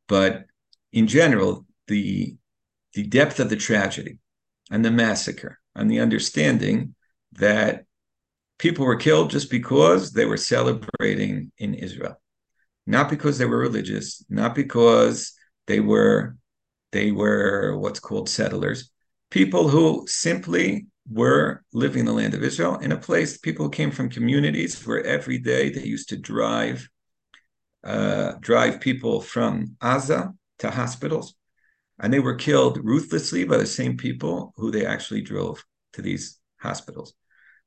But 0.08 0.46
in 0.92 1.08
general, 1.08 1.66
the 1.88 2.36
the 2.94 3.04
depth 3.04 3.40
of 3.40 3.50
the 3.50 3.56
tragedy 3.56 4.20
and 4.72 4.84
the 4.84 4.92
massacre 4.92 5.60
and 5.76 5.92
the 5.92 6.00
understanding 6.00 6.96
that 7.34 7.86
people 8.58 8.86
were 8.86 8.96
killed 8.96 9.30
just 9.30 9.52
because 9.52 10.12
they 10.12 10.26
were 10.26 10.38
celebrating 10.38 11.52
in 11.58 11.74
Israel, 11.74 12.20
not 12.88 13.10
because 13.10 13.38
they 13.38 13.46
were 13.46 13.58
religious, 13.58 14.24
not 14.30 14.56
because 14.56 15.34
they 15.68 15.80
were 15.80 16.38
they 16.92 17.12
were 17.12 17.78
what's 17.78 18.00
called 18.00 18.30
settlers, 18.30 18.90
people 19.30 19.68
who 19.68 20.06
simply 20.08 20.88
were 21.10 21.64
living 21.74 22.02
in 22.02 22.06
the 22.06 22.14
land 22.14 22.34
of 22.34 22.44
Israel 22.44 22.78
in 22.78 22.92
a 22.92 22.98
place 22.98 23.38
people 23.38 23.70
came 23.70 23.92
from 23.92 24.10
communities 24.10 24.86
where 24.86 25.04
every 25.04 25.38
day 25.38 25.70
they 25.70 25.84
used 25.84 26.10
to 26.10 26.18
drive 26.18 26.90
uh, 27.86 28.34
drive 28.40 28.82
people 28.82 29.22
from 29.22 29.76
Gaza 29.80 30.34
to 30.60 30.72
hospitals, 30.72 31.36
and 32.00 32.12
they 32.12 32.20
were 32.20 32.36
killed 32.36 32.84
ruthlessly 32.84 33.44
by 33.44 33.58
the 33.58 33.68
same 33.68 33.96
people 33.96 34.54
who 34.58 34.72
they 34.72 34.86
actually 34.86 35.22
drove 35.22 35.64
to 35.94 36.02
these 36.02 36.40
hospitals. 36.58 37.14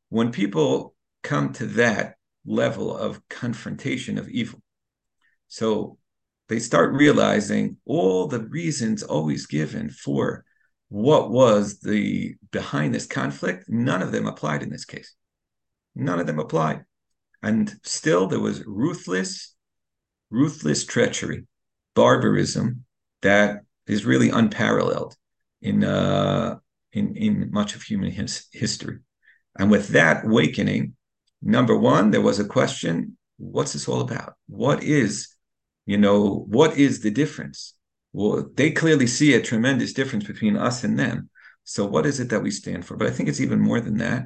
When 0.09 0.33
people 0.33 0.97
come 1.23 1.53
to 1.55 1.67
that 1.67 2.17
level 2.45 2.97
of 2.97 3.27
confrontation 3.29 4.19
of 4.19 4.29
evil, 4.29 4.61
so 5.47 5.99
they 6.49 6.59
start 6.59 6.95
realizing 6.95 7.77
all 7.85 8.27
the 8.27 8.41
reasons 8.41 9.03
always 9.03 9.47
given 9.47 9.89
for 9.89 10.45
what 10.89 11.31
was 11.31 11.81
the 11.81 12.35
behind 12.51 12.95
this 12.95 13.07
conflict, 13.07 13.65
none 13.69 14.03
of 14.03 14.13
them 14.13 14.27
applied 14.27 14.63
in 14.63 14.71
this 14.71 14.85
case. 14.85 15.15
None 15.95 16.21
of 16.21 16.27
them 16.27 16.39
applied. 16.39 16.85
And 17.43 17.75
still 17.83 18.27
there 18.27 18.41
was 18.41 18.65
ruthless, 18.67 19.55
ruthless 20.31 20.85
treachery, 20.85 21.47
barbarism 21.95 22.85
that 23.23 23.61
is 23.87 24.05
really 24.05 24.31
unparalleled 24.31 25.15
in 25.61 25.85
uh, 25.85 26.57
in 26.93 27.17
in 27.17 27.51
much 27.51 27.75
of 27.75 27.83
human 27.83 28.11
his, 28.11 28.47
history. 28.53 28.99
And 29.59 29.71
with 29.71 29.89
that 29.89 30.25
awakening, 30.25 30.95
number 31.43 31.77
one, 31.77 32.11
there 32.11 32.21
was 32.21 32.39
a 32.39 32.45
question: 32.45 33.17
What's 33.37 33.73
this 33.73 33.89
all 33.89 34.01
about? 34.01 34.35
What 34.47 34.83
is, 34.83 35.29
you 35.87 35.99
know, 35.99 36.47
what 36.49 36.77
is 36.77 37.01
the 37.01 37.11
difference? 37.11 37.75
Well, 38.13 38.49
they 38.55 38.71
clearly 38.71 39.07
see 39.07 39.35
a 39.35 39.43
tremendous 39.43 39.93
difference 39.93 40.27
between 40.27 40.57
us 40.57 40.85
and 40.85 40.99
them. 40.99 41.31
So, 41.65 41.85
what 41.85 42.07
is 42.07 42.21
it 42.21 42.31
that 42.31 42.43
we 42.43 42.51
stand 42.51 42.87
for? 42.87 42.97
But 42.97 43.09
I 43.09 43.11
think 43.11 43.29
it's 43.29 43.41
even 43.41 43.61
more 43.61 43.81
than 43.81 43.99
that. 43.99 44.25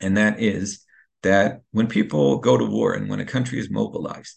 And 0.00 0.16
that 0.16 0.40
is 0.40 0.84
that 1.22 1.62
when 1.70 1.86
people 1.86 2.38
go 2.38 2.56
to 2.56 2.64
war 2.64 2.94
and 2.94 3.08
when 3.08 3.20
a 3.20 3.24
country 3.24 3.58
is 3.58 3.70
mobilized, 3.70 4.36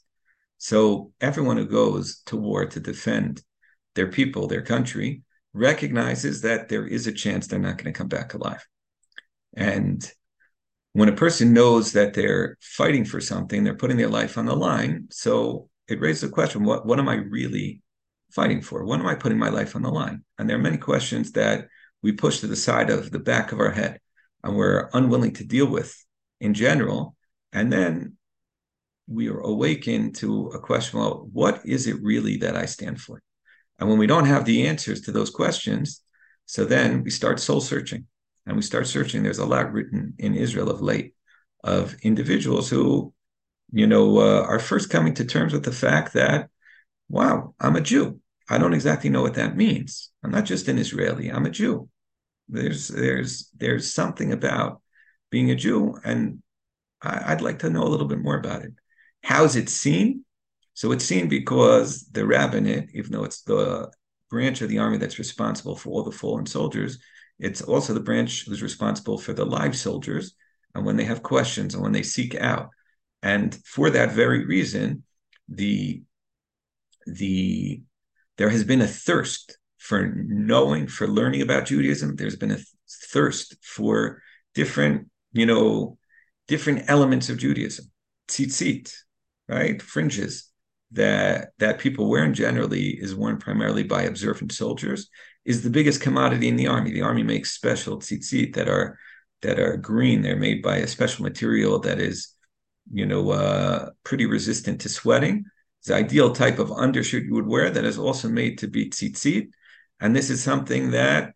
so 0.58 1.12
everyone 1.20 1.58
who 1.58 1.66
goes 1.66 2.22
to 2.28 2.38
war 2.38 2.66
to 2.66 2.80
defend 2.80 3.44
their 3.96 4.08
people, 4.08 4.48
their 4.48 4.62
country, 4.62 5.24
recognizes 5.54 6.42
that 6.42 6.70
there 6.70 6.88
is 6.88 7.06
a 7.06 7.12
chance 7.12 7.48
they're 7.48 7.60
not 7.60 7.78
going 7.78 7.94
to 7.94 7.98
come 7.98 8.08
back 8.08 8.34
alive. 8.34 8.66
And 9.56 10.10
when 10.94 11.10
a 11.10 11.16
person 11.16 11.54
knows 11.54 11.92
that 11.92 12.14
they're 12.14 12.58
fighting 12.62 13.06
for 13.06 13.20
something, 13.20 13.64
they're 13.64 13.76
putting 13.76 13.98
their 13.98 14.10
life 14.10 14.38
on 14.38 14.46
the 14.46 14.56
line. 14.56 15.08
So 15.12 15.70
it 15.88 16.00
raises 16.00 16.22
the 16.22 16.30
question: 16.30 16.64
What 16.64 16.86
what 16.86 17.00
am 17.00 17.10
I 17.10 17.16
really 17.16 17.82
fighting 18.34 18.62
for? 18.62 18.86
When 18.86 19.00
am 19.00 19.08
I 19.08 19.16
putting 19.16 19.38
my 19.38 19.50
life 19.50 19.76
on 19.76 19.82
the 19.82 19.90
line? 19.90 20.24
And 20.38 20.50
there 20.50 20.58
are 20.58 20.62
many 20.62 20.78
questions 20.78 21.32
that 21.34 21.68
we 22.02 22.12
push 22.12 22.40
to 22.40 22.48
the 22.48 22.56
side 22.56 22.90
of 22.90 23.12
the 23.12 23.20
back 23.20 23.52
of 23.52 23.60
our 23.60 23.72
head 23.72 24.00
and 24.44 24.56
we're 24.56 24.90
unwilling 24.94 25.34
to 25.34 25.46
deal 25.46 25.68
with 25.68 25.96
in 26.42 26.54
general. 26.54 27.16
And 27.54 27.72
then 27.72 28.18
we 29.08 29.30
are 29.30 29.40
awakened 29.40 30.16
to 30.16 30.48
a 30.48 30.60
question 30.60 31.00
well, 31.00 31.28
what 31.32 31.62
is 31.66 31.88
it 31.88 32.02
really 32.02 32.38
that 32.38 32.56
I 32.56 32.66
stand 32.66 33.00
for? 33.00 33.22
And 33.80 33.90
when 33.90 33.98
we 33.98 34.08
don't 34.08 34.26
have 34.26 34.46
the 34.46 34.68
answers 34.68 35.02
to 35.02 35.12
those 35.12 35.30
questions, 35.30 36.02
so 36.46 36.66
then 36.66 37.04
we 37.04 37.10
start 37.10 37.40
soul 37.40 37.62
searching 37.62 38.06
and 38.46 38.56
we 38.56 38.62
start 38.62 38.88
searching. 38.88 39.24
There's 39.24 39.40
a 39.40 39.46
lot 39.46 39.72
written 39.72 40.14
in 40.20 40.36
Israel 40.36 40.70
of 40.70 40.82
late 40.82 41.16
of 41.64 41.96
individuals 42.02 42.70
who, 42.70 43.14
you 43.72 43.88
know, 43.88 44.20
uh, 44.20 44.42
are 44.44 44.60
first 44.60 44.90
coming 44.90 45.14
to 45.16 45.26
terms 45.26 45.54
with 45.54 45.64
the 45.64 45.72
fact 45.72 46.14
that, 46.14 46.50
wow, 47.10 47.56
I'm 47.60 47.76
a 47.76 47.82
Jew. 47.82 48.20
I 48.50 48.58
don't 48.58 48.74
exactly 48.74 49.10
know 49.10 49.22
what 49.22 49.36
that 49.36 49.56
means. 49.56 50.12
I'm 50.24 50.32
not 50.32 50.46
just 50.46 50.68
an 50.68 50.78
Israeli. 50.78 51.30
I'm 51.30 51.46
a 51.46 51.50
Jew. 51.50 51.90
There's 52.50 52.90
there's 52.90 53.50
there's 53.56 53.94
something 53.94 54.34
about 54.34 54.82
being 55.32 55.50
a 55.50 55.56
Jew, 55.56 55.98
and 56.04 56.44
I, 57.02 57.34
would 57.34 57.42
like 57.42 57.60
to 57.60 57.70
know 57.70 57.84
a 57.84 57.90
little 57.90 58.08
bit 58.08 58.20
more 58.20 58.38
about 58.38 58.64
it. 58.64 58.74
How's 59.24 59.56
it 59.56 59.70
seen? 59.70 60.26
So 60.74 60.92
it's 60.92 61.06
seen 61.06 61.28
because 61.28 62.06
the 62.12 62.26
rabbinate, 62.26 62.90
even 62.94 63.12
though 63.12 63.24
it's 63.24 63.42
the 63.42 63.92
branch 64.30 64.62
of 64.62 64.70
the 64.70 64.80
army 64.80 64.98
that's 64.98 65.20
responsible 65.20 65.76
for 65.76 65.90
all 65.90 66.04
the 66.04 66.12
fallen 66.12 66.46
soldiers, 66.46 67.00
it's 67.40 67.62
also 67.62 67.94
the 67.94 68.00
branch 68.00 68.46
who's 68.46 68.64
responsible 68.64 69.18
for 69.18 69.34
the 69.34 69.46
live 69.46 69.76
soldiers. 69.76 70.36
And 70.76 70.86
when 70.86 70.98
they 70.98 71.04
have 71.04 71.24
questions 71.24 71.74
and 71.74 71.84
when 71.84 71.92
they 71.92 72.04
seek 72.04 72.36
out, 72.36 72.70
and 73.22 73.56
for 73.66 73.90
that 73.92 74.12
very 74.12 74.46
reason, 74.46 75.04
the 75.48 76.04
the 77.06 77.82
there 78.38 78.50
has 78.50 78.64
been 78.64 78.82
a 78.82 78.88
thirst 78.88 79.58
for 79.78 80.14
knowing, 80.16 80.88
for 80.88 81.08
learning 81.08 81.42
about 81.42 81.66
Judaism. 81.66 82.16
There's 82.16 82.36
been 82.36 82.52
a 82.52 82.60
thirst 83.12 83.56
for 83.62 84.22
different, 84.56 85.10
you 85.34 85.46
know, 85.46 85.98
different 86.48 86.86
elements 86.88 87.30
of 87.30 87.38
Judaism, 87.38 87.92
tzitzit, 88.28 88.94
right, 89.48 89.82
fringes 89.82 90.50
that 90.92 91.50
that 91.58 91.80
people 91.80 92.08
wear 92.08 92.24
and 92.24 92.36
generally 92.36 92.90
is 92.90 93.16
worn 93.16 93.38
primarily 93.38 93.84
by 93.84 94.04
observant 94.04 94.52
soldiers 94.52 95.10
is 95.44 95.64
the 95.64 95.70
biggest 95.70 96.02
commodity 96.02 96.48
in 96.48 96.56
the 96.56 96.68
army. 96.68 96.92
The 96.92 97.02
army 97.02 97.24
makes 97.24 97.52
special 97.52 97.98
tzitzit 97.98 98.56
that 98.56 98.70
are 98.70 98.98
that 99.42 99.60
are 99.60 99.78
green. 99.78 100.22
They're 100.22 100.38
made 100.38 100.62
by 100.62 100.78
a 100.78 100.88
special 100.88 101.24
material 101.24 101.80
that 101.80 102.00
is, 102.00 102.30
you 102.92 103.06
know, 103.06 103.32
uh, 103.32 103.90
pretty 104.04 104.26
resistant 104.26 104.82
to 104.82 104.90
sweating 104.90 105.46
the 105.86 105.96
ideal 105.96 106.34
type 106.34 106.60
of 106.60 106.72
undershirt 106.72 107.24
you 107.24 107.34
would 107.34 107.48
wear 107.48 107.70
that 107.70 107.86
is 107.86 107.98
also 107.98 108.30
made 108.30 108.58
to 108.60 108.68
be 108.68 108.90
tzitzit. 108.90 109.50
And 110.00 110.16
this 110.16 110.30
is 110.30 110.42
something 110.42 110.92
that 110.92 111.34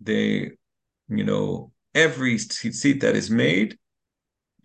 they, 0.00 0.52
you 1.08 1.24
know, 1.24 1.72
every 1.94 2.36
tzitzit 2.36 3.00
that 3.00 3.16
is 3.16 3.30
made 3.30 3.78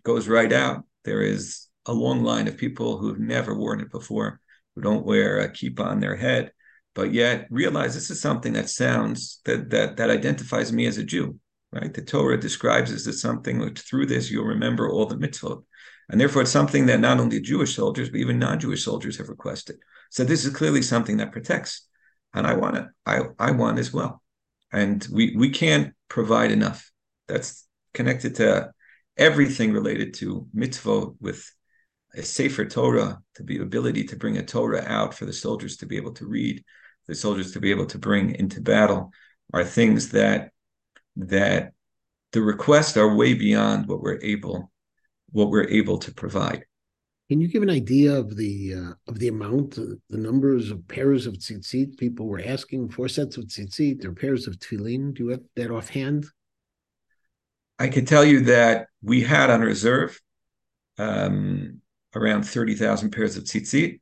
goes 0.04 0.28
right 0.28 0.52
out. 0.52 0.84
There 1.04 1.22
is 1.22 1.68
a 1.86 1.92
long 1.92 2.22
line 2.22 2.48
of 2.48 2.56
people 2.56 2.98
who've 2.98 3.18
never 3.18 3.54
worn 3.54 3.80
it 3.80 3.90
before, 3.90 4.40
who 4.74 4.82
don't 4.82 5.06
wear 5.06 5.40
a 5.40 5.48
kippah 5.48 5.86
on 5.86 6.00
their 6.00 6.16
head, 6.16 6.52
but 6.94 7.12
yet 7.12 7.46
realize 7.50 7.94
this 7.94 8.10
is 8.10 8.20
something 8.20 8.52
that 8.52 8.68
sounds 8.68 9.40
that 9.44 9.70
that 9.70 9.96
that 9.96 10.10
identifies 10.10 10.72
me 10.72 10.86
as 10.86 10.98
a 10.98 11.04
Jew. 11.04 11.38
Right? 11.72 11.92
The 11.92 12.02
Torah 12.02 12.40
describes 12.40 12.90
this 12.90 13.06
as 13.06 13.20
something 13.20 13.58
which 13.58 13.80
through 13.80 14.06
this 14.06 14.30
you'll 14.30 14.44
remember 14.44 14.90
all 14.90 15.06
the 15.06 15.16
mitzvot. 15.16 15.64
And 16.10 16.20
therefore, 16.20 16.42
it's 16.42 16.50
something 16.50 16.86
that 16.86 17.00
not 17.00 17.20
only 17.20 17.40
Jewish 17.40 17.74
soldiers, 17.74 18.08
but 18.08 18.20
even 18.20 18.38
non-Jewish 18.38 18.84
soldiers 18.84 19.18
have 19.18 19.28
requested. 19.28 19.76
So 20.10 20.24
this 20.24 20.44
is 20.44 20.54
clearly 20.54 20.82
something 20.82 21.18
that 21.18 21.32
protects. 21.32 21.86
And 22.32 22.46
I 22.46 22.54
want 22.54 22.76
it. 22.76 22.86
I, 23.04 23.20
I 23.38 23.50
want 23.50 23.78
as 23.78 23.92
well. 23.92 24.22
And 24.72 25.06
we 25.10 25.34
we 25.36 25.50
can't 25.50 25.94
provide 26.08 26.50
enough. 26.50 26.90
That's 27.26 27.66
connected 27.94 28.36
to 28.36 28.72
everything 29.16 29.72
related 29.72 30.14
to 30.14 30.46
mitzvah 30.52 31.08
with 31.20 31.50
a 32.14 32.22
Sefer 32.22 32.64
Torah, 32.64 33.20
to 33.34 33.42
be 33.42 33.58
ability 33.58 34.04
to 34.04 34.16
bring 34.16 34.38
a 34.38 34.44
Torah 34.44 34.84
out 34.86 35.14
for 35.14 35.26
the 35.26 35.32
soldiers 35.32 35.76
to 35.78 35.86
be 35.86 35.96
able 35.96 36.12
to 36.14 36.26
read, 36.26 36.64
the 37.06 37.14
soldiers 37.14 37.52
to 37.52 37.60
be 37.60 37.70
able 37.70 37.86
to 37.86 37.98
bring 37.98 38.34
into 38.34 38.60
battle. 38.60 39.12
are 39.52 39.64
things 39.64 40.10
that 40.10 40.50
that 41.16 41.72
the 42.32 42.42
requests 42.42 42.96
are 42.96 43.14
way 43.14 43.34
beyond 43.34 43.88
what 43.88 44.00
we're 44.00 44.20
able 44.22 44.70
what 45.30 45.50
we're 45.50 45.68
able 45.68 45.98
to 45.98 46.12
provide. 46.12 46.64
Can 47.28 47.40
you 47.42 47.48
give 47.48 47.62
an 47.62 47.70
idea 47.70 48.14
of 48.14 48.36
the 48.36 48.74
uh, 48.74 48.92
of 49.06 49.18
the 49.18 49.28
amount, 49.28 49.78
uh, 49.78 49.82
the 50.08 50.16
numbers 50.16 50.70
of 50.70 50.88
pairs 50.88 51.26
of 51.26 51.34
tzitzit 51.34 51.98
people 51.98 52.26
were 52.26 52.42
asking? 52.44 52.88
Four 52.88 53.08
sets 53.08 53.36
of 53.36 53.44
tzitzit 53.44 54.04
or 54.04 54.12
pairs 54.12 54.46
of 54.46 54.58
tefillin? 54.58 55.12
Do 55.14 55.24
you 55.24 55.30
have 55.30 55.42
that 55.56 55.70
offhand? 55.70 56.26
I 57.78 57.88
can 57.88 58.06
tell 58.06 58.24
you 58.24 58.40
that 58.44 58.86
we 59.02 59.20
had 59.22 59.50
on 59.50 59.60
reserve 59.60 60.18
um, 60.96 61.82
around 62.14 62.44
thirty 62.44 62.74
thousand 62.74 63.10
pairs 63.10 63.36
of 63.36 63.44
tzitzit. 63.44 64.00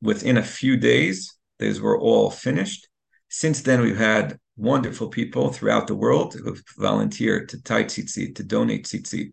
Within 0.00 0.36
a 0.36 0.42
few 0.42 0.76
days, 0.76 1.34
those 1.58 1.80
were 1.80 1.98
all 1.98 2.30
finished. 2.30 2.88
Since 3.28 3.62
then, 3.62 3.80
we've 3.80 3.98
had 3.98 4.38
wonderful 4.56 5.08
people 5.08 5.52
throughout 5.52 5.88
the 5.88 5.96
world 5.96 6.34
who've 6.34 6.62
volunteered 6.78 7.48
to 7.48 7.62
tie 7.62 7.82
tzitzit, 7.82 8.36
to 8.36 8.44
donate 8.44 8.84
tzitzit, 8.84 9.32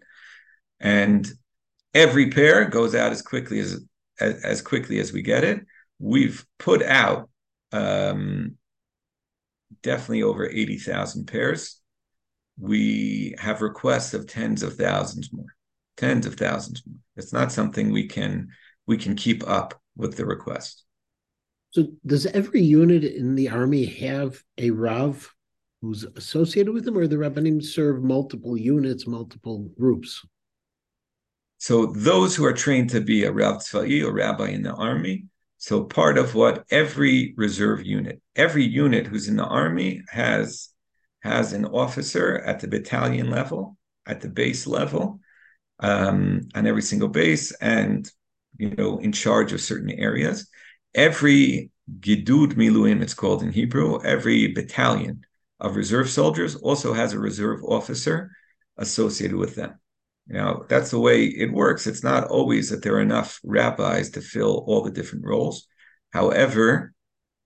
and 0.80 1.28
every 1.94 2.30
pair 2.30 2.66
goes 2.66 2.96
out 2.96 3.12
as 3.12 3.22
quickly 3.22 3.60
as 3.60 3.84
as, 4.20 4.44
as 4.44 4.62
quickly 4.62 5.00
as 5.00 5.12
we 5.12 5.22
get 5.22 5.44
it. 5.44 5.66
We've 6.00 6.46
put 6.60 6.84
out 6.84 7.30
um, 7.72 8.56
definitely 9.82 10.24
over 10.24 10.50
eighty 10.50 10.78
thousand 10.78 11.26
pairs. 11.26 11.82
We 12.60 13.36
have 13.38 13.62
requests 13.62 14.14
of 14.14 14.28
tens 14.28 14.64
of 14.64 14.76
thousands 14.76 15.32
more, 15.34 15.56
tens 15.98 16.26
of 16.26 16.36
thousands 16.36 16.84
more. 16.86 17.00
It's 17.18 17.34
not 17.34 17.52
something 17.52 17.92
we 17.92 18.08
can 18.08 18.50
we 18.88 18.98
can 18.98 19.16
keep 19.16 19.48
up 19.48 19.82
with 19.96 20.16
the 20.16 20.26
request. 20.26 20.84
So, 21.72 21.88
does 22.06 22.26
every 22.28 22.62
unit 22.62 23.04
in 23.04 23.36
the 23.36 23.50
army 23.50 23.86
have 23.86 24.42
a 24.58 24.72
Rav 24.72 25.30
who's 25.82 26.06
associated 26.16 26.74
with 26.74 26.86
them, 26.86 26.98
or 26.98 27.08
the 27.08 27.18
Rabbanim 27.18 27.62
serve 27.64 28.02
multiple 28.02 28.56
units, 28.56 29.08
multiple 29.08 29.70
groups? 29.78 30.26
So 31.58 31.88
those 31.88 32.36
who 32.36 32.46
are 32.46 32.54
trained 32.54 32.92
to 32.92 33.02
be 33.02 33.24
a 33.24 33.32
Rav 33.32 33.62
Tzva'i 33.62 34.04
or 34.04 34.14
rabbi 34.14 34.50
in 34.50 34.64
the 34.64 34.74
army, 34.74 35.26
so 35.58 35.84
part 35.84 36.18
of 36.18 36.36
what 36.36 36.66
every 36.70 37.34
reserve 37.38 37.86
unit, 37.86 38.22
every 38.36 38.64
unit 38.64 39.08
who's 39.08 39.28
in 39.28 39.38
the 39.38 39.46
army 39.46 40.02
has 40.10 40.70
has 41.22 41.54
an 41.54 41.66
officer 41.66 42.38
at 42.38 42.60
the 42.60 42.68
battalion 42.68 43.32
level, 43.32 43.78
at 44.06 44.22
the 44.22 44.30
base 44.30 44.68
level, 44.68 45.20
um, 45.80 46.42
on 46.54 46.68
every 46.68 46.84
single 46.84 47.08
base, 47.08 47.52
and 47.54 48.12
you 48.58 48.70
know 48.76 49.00
in 49.00 49.12
charge 49.12 49.54
of 49.54 49.62
certain 49.62 49.90
areas. 49.90 50.48
Every 50.94 51.72
Gidud 52.00 52.54
Miluim, 52.54 53.02
it's 53.02 53.14
called 53.14 53.44
in 53.44 53.52
Hebrew, 53.52 54.02
every 54.04 54.48
battalion 54.54 55.26
of 55.60 55.76
reserve 55.76 56.10
soldiers 56.10 56.56
also 56.56 56.94
has 56.94 57.14
a 57.14 57.20
reserve 57.20 57.64
officer 57.64 58.32
associated 58.78 59.38
with 59.38 59.56
them. 59.56 59.80
Know, 60.28 60.66
that's 60.68 60.90
the 60.90 61.00
way 61.00 61.26
it 61.26 61.52
works. 61.52 61.86
It's 61.86 62.04
not 62.04 62.28
always 62.28 62.70
that 62.70 62.82
there 62.82 62.96
are 62.96 63.02
enough 63.02 63.40
rabbis 63.44 64.10
to 64.12 64.22
fill 64.22 64.64
all 64.68 64.82
the 64.82 64.92
different 64.92 65.26
roles. 65.26 65.68
However, 66.14 66.94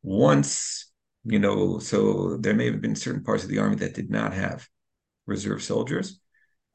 once, 0.01 0.89
you 1.25 1.39
know, 1.39 1.79
so 1.79 2.37
there 2.37 2.53
may 2.53 2.67
have 2.71 2.81
been 2.81 2.95
certain 2.95 3.23
parts 3.23 3.43
of 3.43 3.49
the 3.49 3.59
army 3.59 3.75
that 3.77 3.95
did 3.95 4.09
not 4.09 4.33
have 4.33 4.67
reserve 5.25 5.61
soldiers, 5.61 6.19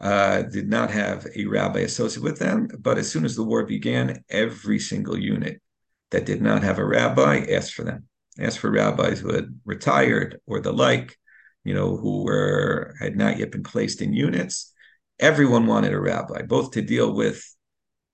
uh, 0.01 0.43
did 0.43 0.69
not 0.69 0.91
have 0.91 1.27
a 1.35 1.47
rabbi 1.47 1.81
associated 1.81 2.23
with 2.23 2.39
them. 2.39 2.69
But 2.79 2.99
as 2.99 3.11
soon 3.11 3.25
as 3.25 3.35
the 3.35 3.45
war 3.45 3.65
began, 3.65 4.23
every 4.29 4.79
single 4.79 5.19
unit 5.19 5.63
that 6.11 6.27
did 6.27 6.43
not 6.43 6.63
have 6.63 6.79
a 6.79 6.85
rabbi 6.85 7.47
asked 7.51 7.73
for 7.73 7.83
them, 7.83 8.09
asked 8.39 8.59
for 8.59 8.71
rabbis 8.71 9.21
who 9.21 9.33
had 9.33 9.59
retired 9.65 10.39
or 10.47 10.61
the 10.61 10.73
like, 10.73 11.17
you 11.65 11.73
know, 11.73 11.97
who 11.97 12.25
were 12.25 12.95
had 13.01 13.17
not 13.17 13.39
yet 13.39 13.51
been 13.53 13.63
placed 13.63 14.03
in 14.03 14.13
units 14.13 14.74
everyone 15.19 15.67
wanted 15.67 15.93
a 15.93 16.01
rabbi, 16.01 16.43
both 16.43 16.73
to 16.73 16.83
deal 16.83 17.15
with 17.15 17.45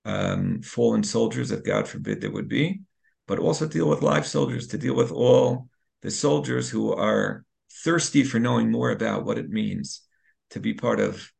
um, 0.04 0.62
fallen 0.62 1.02
soldiers, 1.02 1.50
if 1.50 1.64
God 1.64 1.88
forbid 1.88 2.20
there 2.20 2.30
would 2.30 2.48
be, 2.48 2.80
but 3.26 3.38
also 3.38 3.66
deal 3.66 3.88
with 3.88 4.02
live 4.02 4.26
soldiers, 4.26 4.68
to 4.68 4.78
deal 4.78 4.94
with 4.94 5.12
all 5.12 5.68
the 6.02 6.10
soldiers 6.10 6.68
who 6.68 6.92
are 6.92 7.44
thirsty 7.84 8.24
for 8.24 8.38
knowing 8.38 8.70
more 8.70 8.90
about 8.90 9.24
what 9.24 9.38
it 9.38 9.50
means 9.50 10.02
to 10.50 10.60
be 10.60 10.74
part 10.74 11.00
of 11.00 11.30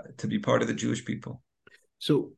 uh, 0.00 0.08
to 0.18 0.26
be 0.26 0.38
part 0.38 0.62
of 0.62 0.68
the 0.68 0.74
Jewish 0.74 1.04
people. 1.04 1.42
So, 1.98 2.32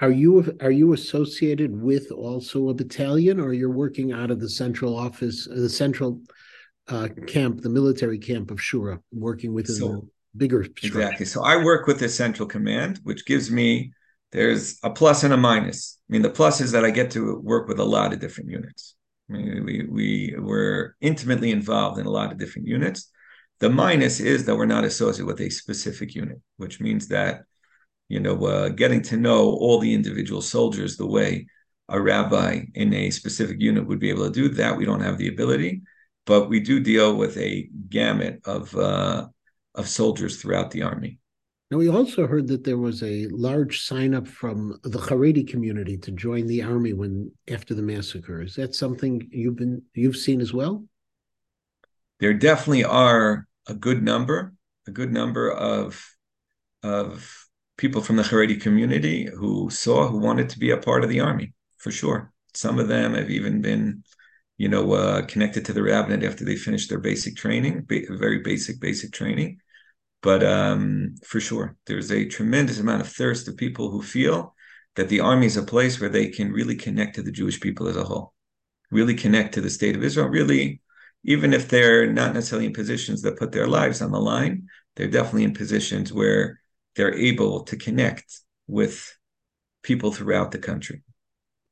are 0.00 0.10
you 0.10 0.56
are 0.60 0.70
you 0.70 0.92
associated 0.92 1.74
with 1.74 2.10
also 2.10 2.68
a 2.68 2.74
battalion, 2.74 3.40
or 3.40 3.52
you're 3.52 3.70
working 3.70 4.12
out 4.12 4.30
of 4.30 4.40
the 4.40 4.48
central 4.48 4.96
office, 4.96 5.46
the 5.46 5.68
central 5.68 6.20
uh, 6.88 7.08
camp, 7.26 7.60
the 7.60 7.68
military 7.68 8.18
camp 8.18 8.50
of 8.50 8.58
Shura, 8.58 9.00
working 9.12 9.52
within 9.52 9.76
so, 9.76 9.88
the 9.88 10.08
bigger 10.36 10.64
structure. 10.64 10.86
Exactly. 10.86 11.26
So 11.26 11.42
I 11.42 11.62
work 11.62 11.86
with 11.86 11.98
the 11.98 12.08
central 12.08 12.48
command, 12.48 13.00
which 13.02 13.26
gives 13.26 13.50
me 13.50 13.92
there's 14.32 14.78
a 14.82 14.90
plus 14.90 15.22
and 15.22 15.32
a 15.32 15.36
minus. 15.36 15.98
I 16.08 16.12
mean, 16.12 16.22
the 16.22 16.30
plus 16.30 16.60
is 16.60 16.72
that 16.72 16.84
I 16.84 16.90
get 16.90 17.10
to 17.12 17.40
work 17.40 17.68
with 17.68 17.78
a 17.78 17.84
lot 17.84 18.12
of 18.12 18.20
different 18.20 18.50
units. 18.50 18.96
I 19.30 19.34
mean, 19.34 19.64
we 19.64 19.86
we 19.88 20.34
we're 20.38 20.96
intimately 21.00 21.50
involved 21.50 21.98
in 21.98 22.06
a 22.06 22.10
lot 22.10 22.32
of 22.32 22.38
different 22.38 22.68
units. 22.68 23.10
The 23.60 23.70
minus 23.70 24.20
is 24.20 24.44
that 24.44 24.56
we're 24.56 24.66
not 24.66 24.84
associated 24.84 25.26
with 25.26 25.40
a 25.40 25.50
specific 25.50 26.14
unit, 26.14 26.40
which 26.56 26.80
means 26.80 27.08
that 27.08 27.42
you 28.08 28.20
know 28.20 28.44
uh, 28.44 28.68
getting 28.70 29.02
to 29.02 29.16
know 29.16 29.50
all 29.50 29.78
the 29.78 29.94
individual 29.94 30.42
soldiers 30.42 30.96
the 30.96 31.06
way 31.06 31.46
a 31.88 32.00
rabbi 32.00 32.62
in 32.74 32.92
a 32.94 33.10
specific 33.10 33.60
unit 33.60 33.86
would 33.86 34.00
be 34.00 34.10
able 34.10 34.24
to 34.24 34.30
do 34.30 34.48
that. 34.48 34.76
We 34.76 34.84
don't 34.84 35.02
have 35.02 35.18
the 35.18 35.28
ability, 35.28 35.82
but 36.26 36.48
we 36.48 36.60
do 36.60 36.80
deal 36.80 37.16
with 37.16 37.36
a 37.36 37.68
gamut 37.88 38.40
of 38.44 38.74
uh, 38.74 39.28
of 39.74 39.88
soldiers 39.88 40.40
throughout 40.40 40.70
the 40.70 40.82
army. 40.82 41.18
Now, 41.70 41.78
we 41.78 41.88
also 41.88 42.26
heard 42.26 42.46
that 42.48 42.62
there 42.62 42.78
was 42.78 43.02
a 43.02 43.26
large 43.28 43.82
sign 43.82 44.14
up 44.14 44.28
from 44.28 44.78
the 44.82 44.98
Haredi 44.98 45.48
community 45.48 45.96
to 45.98 46.12
join 46.12 46.46
the 46.46 46.62
army 46.62 46.92
when 46.92 47.32
after 47.48 47.74
the 47.74 47.82
massacre. 47.82 48.42
Is 48.42 48.54
that 48.56 48.74
something 48.74 49.26
you've 49.30 49.56
been 49.56 49.82
you've 49.94 50.16
seen 50.16 50.40
as 50.40 50.52
well? 50.52 50.84
There 52.20 52.34
definitely 52.34 52.84
are 52.84 53.46
a 53.66 53.74
good 53.74 54.02
number, 54.02 54.54
a 54.86 54.90
good 54.90 55.12
number 55.12 55.50
of 55.50 56.04
of 56.82 57.48
people 57.76 58.02
from 58.02 58.16
the 58.16 58.22
Haredi 58.22 58.60
community 58.60 59.28
who 59.34 59.70
saw 59.70 60.06
who 60.06 60.18
wanted 60.18 60.50
to 60.50 60.58
be 60.58 60.70
a 60.70 60.76
part 60.76 61.02
of 61.02 61.10
the 61.10 61.20
army 61.20 61.54
for 61.78 61.90
sure. 61.90 62.30
Some 62.52 62.78
of 62.78 62.88
them 62.88 63.14
have 63.14 63.30
even 63.30 63.62
been 63.62 64.04
you 64.56 64.68
know, 64.68 64.92
uh, 64.92 65.22
connected 65.26 65.64
to 65.64 65.72
the 65.72 65.82
rabbinate 65.82 66.28
after 66.28 66.44
they 66.44 66.56
finish 66.56 66.86
their 66.86 67.00
basic 67.00 67.36
training, 67.36 67.84
ba- 67.88 68.02
very 68.10 68.38
basic, 68.38 68.80
basic 68.80 69.12
training. 69.12 69.58
But 70.24 70.42
um, 70.42 71.16
for 71.22 71.38
sure, 71.38 71.76
there's 71.84 72.10
a 72.10 72.24
tremendous 72.24 72.80
amount 72.80 73.02
of 73.02 73.08
thirst 73.08 73.46
of 73.46 73.58
people 73.58 73.90
who 73.90 74.00
feel 74.00 74.54
that 74.96 75.10
the 75.10 75.20
army 75.20 75.44
is 75.44 75.58
a 75.58 75.62
place 75.62 76.00
where 76.00 76.08
they 76.08 76.28
can 76.28 76.50
really 76.50 76.76
connect 76.76 77.16
to 77.16 77.22
the 77.22 77.30
Jewish 77.30 77.60
people 77.60 77.88
as 77.88 77.96
a 77.98 78.04
whole, 78.04 78.32
really 78.90 79.14
connect 79.14 79.52
to 79.54 79.60
the 79.60 79.68
state 79.68 79.94
of 79.94 80.02
Israel. 80.02 80.28
Really, 80.28 80.80
even 81.24 81.52
if 81.52 81.68
they're 81.68 82.10
not 82.10 82.32
necessarily 82.32 82.64
in 82.64 82.72
positions 82.72 83.20
that 83.20 83.36
put 83.36 83.52
their 83.52 83.68
lives 83.68 84.00
on 84.00 84.12
the 84.12 84.18
line, 84.18 84.66
they're 84.96 85.08
definitely 85.08 85.44
in 85.44 85.52
positions 85.52 86.10
where 86.10 86.58
they're 86.96 87.14
able 87.14 87.64
to 87.64 87.76
connect 87.76 88.40
with 88.66 89.14
people 89.82 90.10
throughout 90.10 90.52
the 90.52 90.58
country. 90.58 91.02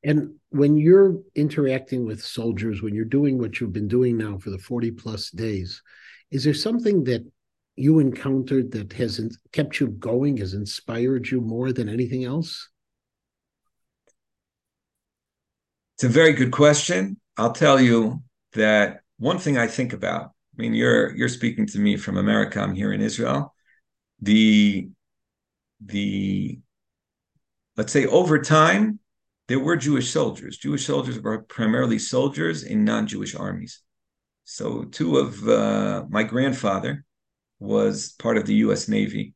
And 0.04 0.34
when 0.50 0.76
you're 0.76 1.16
interacting 1.34 2.04
with 2.04 2.22
soldiers, 2.22 2.82
when 2.82 2.94
you're 2.94 3.06
doing 3.06 3.38
what 3.38 3.60
you've 3.60 3.72
been 3.72 3.88
doing 3.88 4.18
now 4.18 4.36
for 4.36 4.50
the 4.50 4.58
40 4.58 4.90
plus 4.90 5.30
days, 5.30 5.80
is 6.30 6.44
there 6.44 6.52
something 6.52 7.04
that 7.04 7.24
you 7.76 7.98
encountered 7.98 8.72
that 8.72 8.92
has 8.94 9.38
kept 9.52 9.80
you 9.80 9.88
going, 9.88 10.36
has 10.38 10.54
inspired 10.54 11.30
you 11.30 11.40
more 11.40 11.72
than 11.72 11.88
anything 11.88 12.24
else? 12.24 12.68
It's 15.94 16.04
a 16.04 16.08
very 16.08 16.32
good 16.32 16.52
question. 16.52 17.18
I'll 17.36 17.52
tell 17.52 17.80
you 17.80 18.22
that 18.54 19.00
one 19.18 19.38
thing 19.38 19.56
I 19.56 19.66
think 19.66 19.92
about. 19.92 20.26
I 20.26 20.60
mean, 20.62 20.74
you're 20.74 21.14
you're 21.16 21.28
speaking 21.28 21.66
to 21.68 21.78
me 21.78 21.96
from 21.96 22.18
America. 22.18 22.60
I'm 22.60 22.74
here 22.74 22.92
in 22.92 23.00
Israel. 23.00 23.54
The 24.20 24.88
the 25.84 26.58
let's 27.76 27.92
say 27.92 28.04
over 28.06 28.38
time, 28.40 28.98
there 29.48 29.60
were 29.60 29.76
Jewish 29.76 30.10
soldiers. 30.10 30.58
Jewish 30.58 30.84
soldiers 30.86 31.18
were 31.20 31.42
primarily 31.42 31.98
soldiers 31.98 32.64
in 32.64 32.84
non-Jewish 32.84 33.34
armies. 33.34 33.80
So 34.44 34.84
two 34.84 35.18
of 35.18 35.48
uh, 35.48 36.04
my 36.10 36.22
grandfather 36.24 37.04
was 37.62 38.12
part 38.18 38.36
of 38.36 38.44
the 38.44 38.56
U.S. 38.56 38.88
Navy 38.88 39.34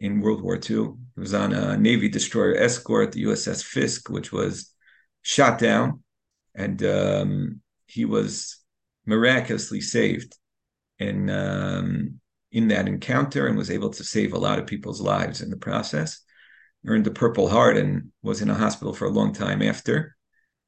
in 0.00 0.20
World 0.20 0.42
War 0.42 0.56
II. 0.56 0.92
He 1.14 1.20
was 1.20 1.32
on 1.32 1.52
a 1.52 1.76
Navy 1.76 2.08
destroyer 2.08 2.56
escort, 2.56 3.12
the 3.12 3.24
USS 3.24 3.62
Fiske, 3.62 4.10
which 4.10 4.32
was 4.32 4.72
shot 5.22 5.58
down, 5.58 6.02
and 6.54 6.82
um, 6.82 7.60
he 7.86 8.04
was 8.04 8.58
miraculously 9.06 9.80
saved 9.80 10.36
in 10.98 11.30
um, 11.30 12.20
in 12.50 12.68
that 12.68 12.88
encounter 12.88 13.46
and 13.46 13.56
was 13.56 13.70
able 13.70 13.90
to 13.90 14.04
save 14.04 14.32
a 14.32 14.38
lot 14.38 14.58
of 14.58 14.66
people's 14.66 15.00
lives 15.00 15.40
in 15.40 15.50
the 15.50 15.56
process. 15.56 16.20
Earned 16.86 17.04
the 17.04 17.10
Purple 17.10 17.48
Heart 17.48 17.76
and 17.76 18.10
was 18.22 18.40
in 18.40 18.50
a 18.50 18.54
hospital 18.54 18.92
for 18.92 19.06
a 19.06 19.10
long 19.10 19.32
time 19.32 19.62
after, 19.62 20.16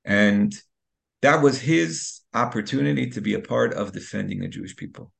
and 0.04 0.54
that 1.22 1.42
was 1.42 1.60
his 1.60 2.20
opportunity 2.34 3.10
to 3.10 3.20
be 3.20 3.34
a 3.34 3.40
part 3.40 3.74
of 3.74 3.92
defending 3.92 4.40
the 4.40 4.48
Jewish 4.48 4.76
people 4.76 5.12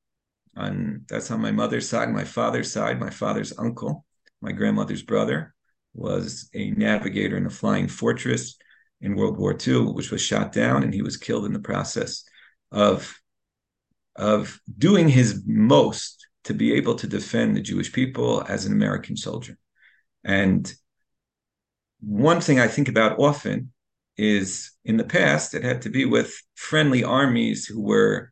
On 0.57 1.05
that's 1.07 1.31
on 1.31 1.41
my 1.41 1.51
mother's 1.51 1.87
side. 1.87 2.09
My 2.09 2.25
father's 2.25 2.71
side, 2.71 2.99
my 2.99 3.09
father's 3.09 3.57
uncle, 3.57 4.05
my 4.41 4.51
grandmother's 4.51 5.03
brother, 5.03 5.53
was 5.93 6.49
a 6.53 6.71
navigator 6.71 7.37
in 7.37 7.45
a 7.45 7.49
flying 7.49 7.87
fortress 7.87 8.57
in 8.99 9.15
World 9.15 9.37
War 9.37 9.55
II, 9.55 9.93
which 9.93 10.11
was 10.11 10.21
shot 10.21 10.51
down, 10.51 10.83
and 10.83 10.93
he 10.93 11.01
was 11.01 11.17
killed 11.17 11.45
in 11.45 11.53
the 11.53 11.59
process 11.59 12.23
of 12.71 13.17
of 14.15 14.59
doing 14.77 15.07
his 15.07 15.43
most 15.45 16.27
to 16.43 16.53
be 16.53 16.73
able 16.73 16.95
to 16.95 17.07
defend 17.07 17.55
the 17.55 17.61
Jewish 17.61 17.91
people 17.91 18.43
as 18.47 18.65
an 18.65 18.73
American 18.73 19.15
soldier. 19.15 19.57
And 20.23 20.71
one 22.01 22.41
thing 22.41 22.59
I 22.59 22.67
think 22.67 22.89
about 22.89 23.19
often 23.19 23.71
is 24.17 24.71
in 24.83 24.97
the 24.97 25.03
past 25.03 25.53
it 25.53 25.63
had 25.63 25.83
to 25.83 25.89
be 25.89 26.05
with 26.05 26.33
friendly 26.55 27.03
armies 27.03 27.65
who 27.65 27.81
were 27.81 28.30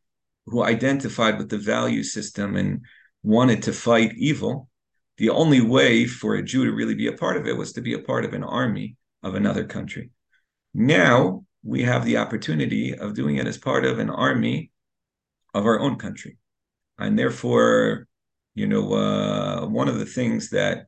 who 0.50 0.64
identified 0.64 1.38
with 1.38 1.50
the 1.50 1.58
value 1.58 2.04
system 2.04 2.56
and 2.56 2.82
wanted 3.24 3.64
to 3.64 3.74
fight 3.74 4.14
evil 4.16 4.70
the 5.18 5.30
only 5.30 5.62
way 5.62 6.06
for 6.06 6.36
a 6.36 6.44
jew 6.44 6.66
to 6.66 6.72
really 6.72 6.96
be 6.96 7.08
a 7.08 7.14
part 7.14 7.36
of 7.36 7.46
it 7.46 7.58
was 7.58 7.74
to 7.74 7.82
be 7.82 7.94
a 7.94 8.00
part 8.00 8.24
of 8.24 8.34
an 8.34 8.44
army 8.44 8.96
of 9.22 9.36
another 9.36 9.66
country. 9.66 10.12
Now 10.74 11.44
we 11.62 11.84
have 11.84 12.06
the 12.06 12.18
opportunity 12.18 12.96
of 12.96 13.16
doing 13.16 13.36
it 13.36 13.46
as 13.46 13.58
part 13.58 13.84
of 13.84 14.00
an 14.00 14.10
army 14.10 14.72
of 15.54 15.66
our 15.66 15.80
own 15.80 15.98
country. 15.98 16.38
And 16.98 17.20
therefore 17.20 18.08
you 18.56 18.68
know 18.68 18.94
uh, 18.94 19.66
one 19.68 19.88
of 19.88 20.00
the 20.00 20.06
things 20.06 20.50
that 20.50 20.88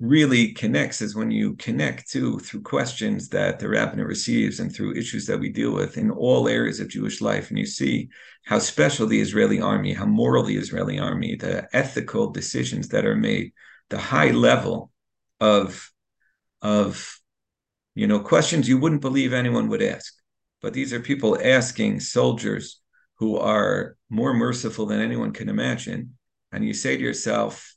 really 0.00 0.52
connects 0.52 1.00
is 1.00 1.14
when 1.14 1.30
you 1.30 1.54
connect 1.54 2.10
to 2.10 2.38
through 2.40 2.62
questions 2.62 3.28
that 3.28 3.58
the 3.58 3.68
rabbinate 3.68 4.06
receives 4.06 4.58
and 4.58 4.74
through 4.74 4.96
issues 4.96 5.26
that 5.26 5.38
we 5.38 5.48
deal 5.48 5.72
with 5.72 5.96
in 5.96 6.10
all 6.10 6.48
areas 6.48 6.80
of 6.80 6.88
Jewish 6.88 7.20
life, 7.20 7.50
and 7.50 7.58
you 7.58 7.66
see 7.66 8.08
how 8.44 8.58
special 8.58 9.06
the 9.06 9.20
Israeli 9.20 9.60
army, 9.60 9.92
how 9.92 10.06
moral 10.06 10.42
the 10.42 10.56
Israeli 10.56 10.98
army, 10.98 11.36
the 11.36 11.68
ethical 11.72 12.30
decisions 12.30 12.88
that 12.88 13.06
are 13.06 13.16
made, 13.16 13.52
the 13.90 13.98
high 13.98 14.30
level 14.30 14.90
of 15.40 15.90
of 16.62 17.18
you 17.94 18.06
know 18.06 18.20
questions 18.20 18.68
you 18.68 18.78
wouldn't 18.78 19.00
believe 19.00 19.32
anyone 19.32 19.68
would 19.68 19.82
ask. 19.82 20.14
But 20.60 20.72
these 20.72 20.92
are 20.92 21.00
people 21.00 21.38
asking 21.42 22.00
soldiers 22.00 22.80
who 23.16 23.36
are 23.36 23.96
more 24.10 24.32
merciful 24.32 24.86
than 24.86 25.00
anyone 25.00 25.32
can 25.32 25.48
imagine. 25.48 26.14
And 26.52 26.64
you 26.64 26.74
say 26.74 26.96
to 26.96 27.02
yourself, 27.02 27.74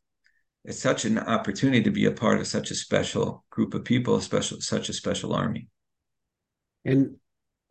it's 0.65 0.81
such 0.81 1.05
an 1.05 1.19
opportunity 1.19 1.83
to 1.83 1.91
be 1.91 2.05
a 2.05 2.11
part 2.11 2.39
of 2.39 2.47
such 2.47 2.71
a 2.71 2.75
special 2.75 3.45
group 3.51 3.73
of 3.75 3.83
people, 3.83 4.19
special 4.19 4.59
such 4.61 4.89
a 4.89 4.93
special 4.93 5.33
army. 5.33 5.67
And 6.83 7.17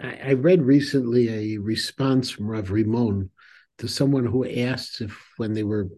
I, 0.00 0.18
I 0.26 0.32
read 0.34 0.62
recently 0.62 1.56
a 1.56 1.58
response 1.58 2.30
from 2.30 2.46
Rav 2.46 2.68
Rimon 2.70 3.30
to 3.78 3.88
someone 3.88 4.24
who 4.24 4.48
asked 4.48 5.00
if 5.00 5.20
when 5.38 5.54
they 5.54 5.64
were 5.64 5.88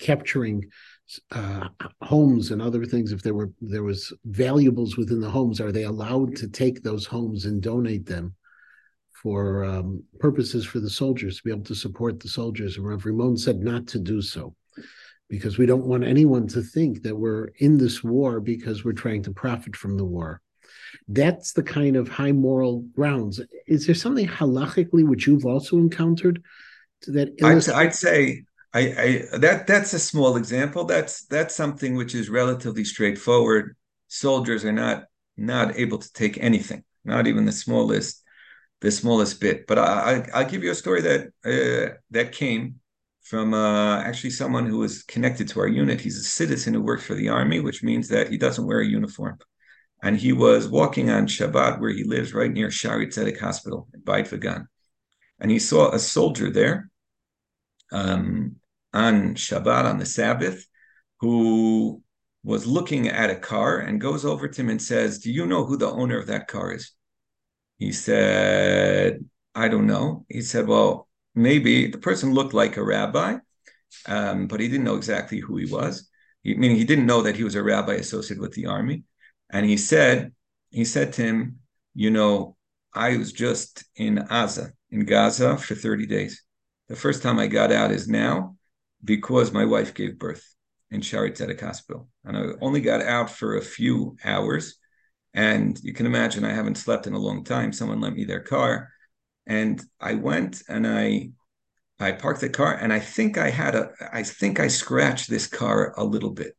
capturing 0.00 0.64
uh, 1.30 1.68
homes 2.02 2.50
and 2.50 2.60
other 2.60 2.84
things, 2.84 3.12
if 3.12 3.22
there 3.22 3.34
were 3.34 3.52
there 3.60 3.84
was 3.84 4.12
valuables 4.24 4.96
within 4.96 5.20
the 5.20 5.30
homes, 5.30 5.60
are 5.60 5.70
they 5.70 5.84
allowed 5.84 6.34
to 6.36 6.48
take 6.48 6.82
those 6.82 7.06
homes 7.06 7.44
and 7.44 7.62
donate 7.62 8.06
them 8.06 8.34
for 9.12 9.64
um, 9.64 10.02
purposes 10.18 10.64
for 10.64 10.80
the 10.80 10.90
soldiers 10.90 11.36
to 11.36 11.44
be 11.44 11.50
able 11.52 11.64
to 11.64 11.76
support 11.76 12.18
the 12.18 12.28
soldiers? 12.28 12.76
And 12.76 12.86
Rav 12.86 13.04
Rimon 13.04 13.38
said 13.38 13.60
not 13.60 13.86
to 13.88 14.00
do 14.00 14.20
so 14.20 14.56
because 15.28 15.58
we 15.58 15.66
don't 15.66 15.86
want 15.86 16.04
anyone 16.04 16.46
to 16.48 16.62
think 16.62 17.02
that 17.02 17.16
we're 17.16 17.46
in 17.58 17.78
this 17.78 18.04
war 18.04 18.40
because 18.40 18.84
we're 18.84 18.92
trying 18.92 19.22
to 19.22 19.32
profit 19.32 19.76
from 19.76 19.96
the 19.96 20.04
war. 20.04 20.40
That's 21.08 21.52
the 21.52 21.62
kind 21.62 21.96
of 21.96 22.08
high 22.08 22.32
moral 22.32 22.80
grounds. 22.94 23.40
Is 23.66 23.86
there 23.86 23.94
something 23.94 24.26
halachically 24.26 25.06
which 25.06 25.26
you've 25.26 25.46
also 25.46 25.78
encountered 25.78 26.42
that 27.06 27.34
I'd, 27.42 27.68
I'd, 27.68 27.94
say 27.94 28.44
I, 28.72 28.80
I 29.32 29.38
that 29.38 29.66
that's 29.66 29.92
a 29.92 29.98
small 29.98 30.36
example. 30.36 30.84
That's 30.84 31.26
that's 31.26 31.54
something 31.54 31.94
which 31.94 32.14
is 32.14 32.30
relatively 32.30 32.84
straightforward. 32.84 33.76
Soldiers 34.08 34.64
are 34.64 34.72
not 34.72 35.04
not 35.36 35.76
able 35.78 35.98
to 35.98 36.12
take 36.12 36.38
anything, 36.38 36.84
not 37.04 37.26
even 37.26 37.44
the 37.44 37.52
smallest 37.52 38.22
the 38.80 38.90
smallest 38.90 39.40
bit. 39.40 39.66
But 39.66 39.78
I, 39.78 40.26
I 40.32 40.42
will 40.42 40.50
give 40.50 40.62
you 40.64 40.70
a 40.70 40.74
story 40.74 41.02
that 41.02 41.26
uh, 41.44 41.94
that 42.10 42.32
came 42.32 42.80
from 43.24 43.54
uh, 43.54 44.00
actually 44.02 44.30
someone 44.30 44.66
who 44.66 44.82
is 44.82 45.02
connected 45.02 45.48
to 45.48 45.60
our 45.60 45.66
unit. 45.66 46.00
He's 46.00 46.18
a 46.18 46.22
citizen 46.22 46.74
who 46.74 46.82
works 46.82 47.04
for 47.04 47.14
the 47.14 47.30
army, 47.30 47.58
which 47.58 47.82
means 47.82 48.08
that 48.08 48.28
he 48.28 48.36
doesn't 48.36 48.66
wear 48.66 48.80
a 48.80 48.86
uniform. 48.86 49.38
And 50.02 50.16
he 50.16 50.32
was 50.32 50.68
walking 50.68 51.08
on 51.08 51.26
Shabbat 51.26 51.80
where 51.80 51.90
he 51.90 52.04
lives, 52.04 52.34
right 52.34 52.52
near 52.52 52.68
Shaare 52.68 53.06
Zedek 53.06 53.40
Hospital 53.40 53.88
in 53.94 54.00
Beit 54.00 54.28
Vegan. 54.28 54.68
And 55.40 55.50
he 55.50 55.58
saw 55.58 55.90
a 55.90 55.98
soldier 55.98 56.50
there 56.50 56.90
um, 57.90 58.56
on 58.92 59.34
Shabbat, 59.34 59.86
on 59.86 59.98
the 59.98 60.06
Sabbath, 60.06 60.66
who 61.20 62.02
was 62.42 62.66
looking 62.66 63.08
at 63.08 63.30
a 63.30 63.36
car 63.36 63.78
and 63.78 64.00
goes 64.00 64.26
over 64.26 64.46
to 64.46 64.60
him 64.60 64.68
and 64.68 64.82
says, 64.82 65.18
Do 65.18 65.32
you 65.32 65.46
know 65.46 65.64
who 65.64 65.78
the 65.78 65.90
owner 65.90 66.18
of 66.18 66.26
that 66.26 66.46
car 66.46 66.74
is? 66.74 66.92
He 67.78 67.92
said, 67.92 69.24
I 69.54 69.68
don't 69.68 69.86
know. 69.86 70.26
He 70.28 70.42
said, 70.42 70.66
Well, 70.66 71.08
maybe 71.34 71.88
the 71.88 71.98
person 71.98 72.34
looked 72.34 72.54
like 72.54 72.76
a 72.76 72.84
rabbi, 72.84 73.36
um, 74.06 74.46
but 74.46 74.60
he 74.60 74.68
didn't 74.68 74.84
know 74.84 74.96
exactly 74.96 75.38
who 75.38 75.56
he 75.56 75.66
was. 75.66 76.08
He, 76.42 76.54
meaning 76.54 76.76
he 76.76 76.84
didn't 76.84 77.06
know 77.06 77.22
that 77.22 77.36
he 77.36 77.44
was 77.44 77.54
a 77.54 77.62
rabbi 77.62 77.94
associated 77.94 78.40
with 78.40 78.52
the 78.52 78.66
army. 78.66 79.04
And 79.50 79.66
he 79.66 79.76
said, 79.76 80.32
he 80.70 80.84
said 80.84 81.12
to 81.14 81.22
him, 81.22 81.58
you 81.94 82.10
know, 82.10 82.56
I 82.92 83.16
was 83.16 83.32
just 83.32 83.84
in 83.96 84.16
Gaza, 84.28 84.72
in 84.90 85.04
Gaza 85.04 85.56
for 85.56 85.74
30 85.74 86.06
days. 86.06 86.42
The 86.88 86.96
first 86.96 87.22
time 87.22 87.38
I 87.38 87.46
got 87.46 87.72
out 87.72 87.90
is 87.90 88.08
now 88.08 88.56
because 89.04 89.52
my 89.52 89.64
wife 89.64 89.94
gave 89.94 90.18
birth 90.18 90.44
in 90.90 91.00
Shaare 91.00 91.36
Zedek 91.36 91.60
Hospital. 91.60 92.08
And 92.24 92.36
I 92.36 92.44
only 92.60 92.80
got 92.80 93.02
out 93.02 93.30
for 93.30 93.56
a 93.56 93.62
few 93.62 94.16
hours. 94.24 94.76
And 95.32 95.78
you 95.82 95.92
can 95.92 96.06
imagine 96.06 96.44
I 96.44 96.52
haven't 96.52 96.78
slept 96.78 97.06
in 97.06 97.14
a 97.14 97.18
long 97.18 97.42
time. 97.42 97.72
Someone 97.72 98.00
lent 98.00 98.16
me 98.16 98.24
their 98.24 98.40
car 98.40 98.90
and 99.46 99.82
I 100.00 100.14
went 100.14 100.62
and 100.68 100.86
I 100.86 101.30
I 102.00 102.12
parked 102.12 102.40
the 102.40 102.48
car 102.48 102.74
and 102.74 102.92
I 102.92 102.98
think 102.98 103.38
I 103.38 103.50
had 103.50 103.74
a 103.74 103.90
I 104.12 104.22
think 104.22 104.58
I 104.60 104.68
scratched 104.68 105.30
this 105.30 105.46
car 105.46 105.94
a 105.96 106.04
little 106.04 106.30
bit. 106.30 106.56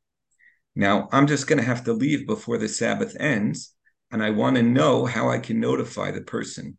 Now 0.76 1.10
I'm 1.12 1.28
just 1.28 1.48
going 1.48 1.60
to 1.60 1.66
have 1.66 1.84
to 1.86 1.94
leave 1.94 2.28
before 2.28 2.58
the 2.58 2.70
Sabbath 2.70 3.16
ends 3.20 3.74
and 4.12 4.24
I 4.24 4.30
want 4.30 4.56
to 4.56 4.64
know 4.64 5.06
how 5.06 5.30
I 5.30 5.40
can 5.40 5.60
notify 5.60 6.12
the 6.12 6.22
person 6.22 6.78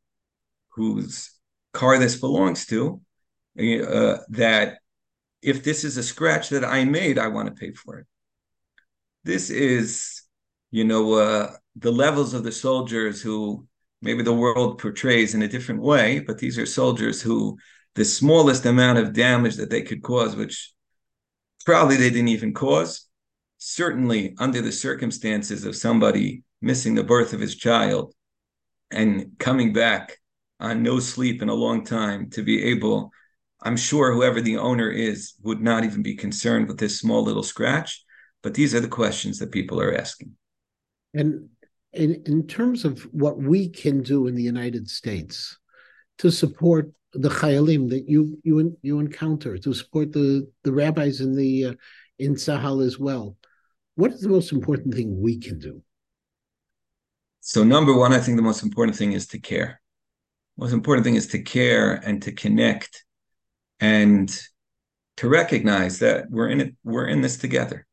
whose 0.71 1.31
car 1.73 1.99
this 1.99 2.17
belongs 2.17 2.67
to 2.67 3.01
uh, 3.59 4.19
that 4.29 4.79
if 5.43 5.63
this 5.63 5.85
is 5.85 5.97
a 5.97 6.03
scratch 6.03 6.49
that 6.51 6.65
I 6.65 6.85
made, 6.85 7.19
I 7.19 7.29
want 7.29 7.49
to 7.49 7.55
pay 7.55 7.73
for 7.73 7.99
it. 7.99 8.07
This 9.25 9.51
is, 9.51 10.23
you 10.71 10.85
know, 10.85 11.15
uh, 11.15 11.53
the 11.77 11.93
levels 11.93 12.35
of 12.35 12.45
the 12.45 12.53
soldiers 12.53 13.23
who 13.23 13.67
maybe 14.07 14.23
the 14.23 14.33
world 14.33 14.79
portrays 14.79 15.35
in 15.35 15.43
a 15.43 15.49
different 15.49 15.83
way, 15.83 16.21
but 16.21 16.39
these 16.39 16.59
are 16.59 16.67
soldiers 16.67 17.21
who 17.21 17.59
the 17.95 18.05
smallest 18.05 18.65
amount 18.65 18.99
of 18.99 19.13
damage 19.13 19.57
that 19.57 19.71
they 19.71 19.83
could 19.83 20.03
cause, 20.03 20.37
which 20.37 20.73
probably 21.65 21.97
they 21.97 22.11
didn't 22.11 22.29
even 22.29 22.55
cause, 22.55 23.09
certainly 23.59 24.35
under 24.39 24.63
the 24.63 24.73
circumstances 24.73 25.65
of 25.65 25.75
somebody 25.75 26.43
missing 26.63 26.95
the 26.95 27.03
birth 27.03 27.33
of 27.33 27.41
his 27.41 27.57
child 27.57 28.15
and 28.91 29.33
coming 29.39 29.73
back 29.73 30.19
on 30.61 30.83
no 30.83 31.01
sleep 31.01 31.43
in 31.43 31.49
a 31.49 31.55
long 31.55 31.85
time 31.85 32.31
to 32.31 32.43
be 32.43 32.63
able, 32.65 33.11
I'm 33.63 33.77
sure 33.77 34.13
whoever 34.13 34.41
the 34.41 34.59
owner 34.59 34.91
is 34.91 35.35
would 35.43 35.61
not 35.61 35.85
even 35.85 36.03
be 36.03 36.15
concerned 36.15 36.69
with 36.69 36.79
this 36.79 37.01
small 37.01 37.23
little 37.23 37.43
scratch. 37.43 38.05
But 38.43 38.55
these 38.55 38.75
are 38.75 38.81
the 38.81 38.89
questions 38.89 39.39
that 39.41 39.51
people 39.51 39.81
are 39.81 39.95
asking. 39.95 40.37
And 41.15 41.49
in, 41.97 42.23
in 42.27 42.47
terms 42.47 42.85
of 42.85 43.03
what 43.13 43.39
we 43.39 43.69
can 43.69 44.03
do 44.03 44.27
in 44.27 44.35
the 44.35 44.43
United 44.43 44.89
States 44.89 45.59
to 46.19 46.31
support 46.31 46.93
the 47.13 47.31
chayalim 47.31 47.89
that 47.89 48.09
you 48.09 48.39
you 48.45 48.77
you 48.83 48.99
encounter, 48.99 49.57
to 49.59 49.73
support 49.73 50.13
the 50.13 50.49
the 50.65 50.73
rabbis 50.73 51.21
in 51.21 51.35
the 51.35 51.65
uh, 51.67 51.75
in 52.19 52.35
Tzahal 52.35 52.85
as 52.85 52.99
well, 52.99 53.37
what 53.95 54.13
is 54.13 54.21
the 54.21 54.29
most 54.29 54.53
important 54.53 54.95
thing 54.95 55.21
we 55.21 55.39
can 55.39 55.59
do? 55.59 55.83
So 57.41 57.65
number 57.65 57.95
one, 57.97 58.13
I 58.13 58.19
think 58.19 58.37
the 58.37 58.43
most 58.43 58.63
important 58.63 58.97
thing 58.97 59.13
is 59.13 59.27
to 59.29 59.39
care. 59.39 59.81
Most 60.59 60.73
important 60.73 61.05
thing 61.05 61.15
is 61.15 61.29
to 61.29 61.43
care 61.43 61.95
and 61.95 62.23
to 62.23 62.33
connect 62.33 63.05
and 63.81 64.29
to 65.19 65.29
recognize 65.29 65.99
that 66.01 66.31
we're 66.31 66.49
in 66.49 66.61
it, 66.61 66.75
we're 66.85 67.07
in 67.07 67.21
this 67.21 67.37
together 67.37 67.86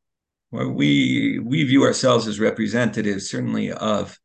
we 0.54 1.40
we 1.40 1.64
view 1.64 1.84
ourselves 1.84 2.28
as 2.28 2.40
representatives, 2.40 3.30
certainly 3.30 3.72
of 3.72 4.18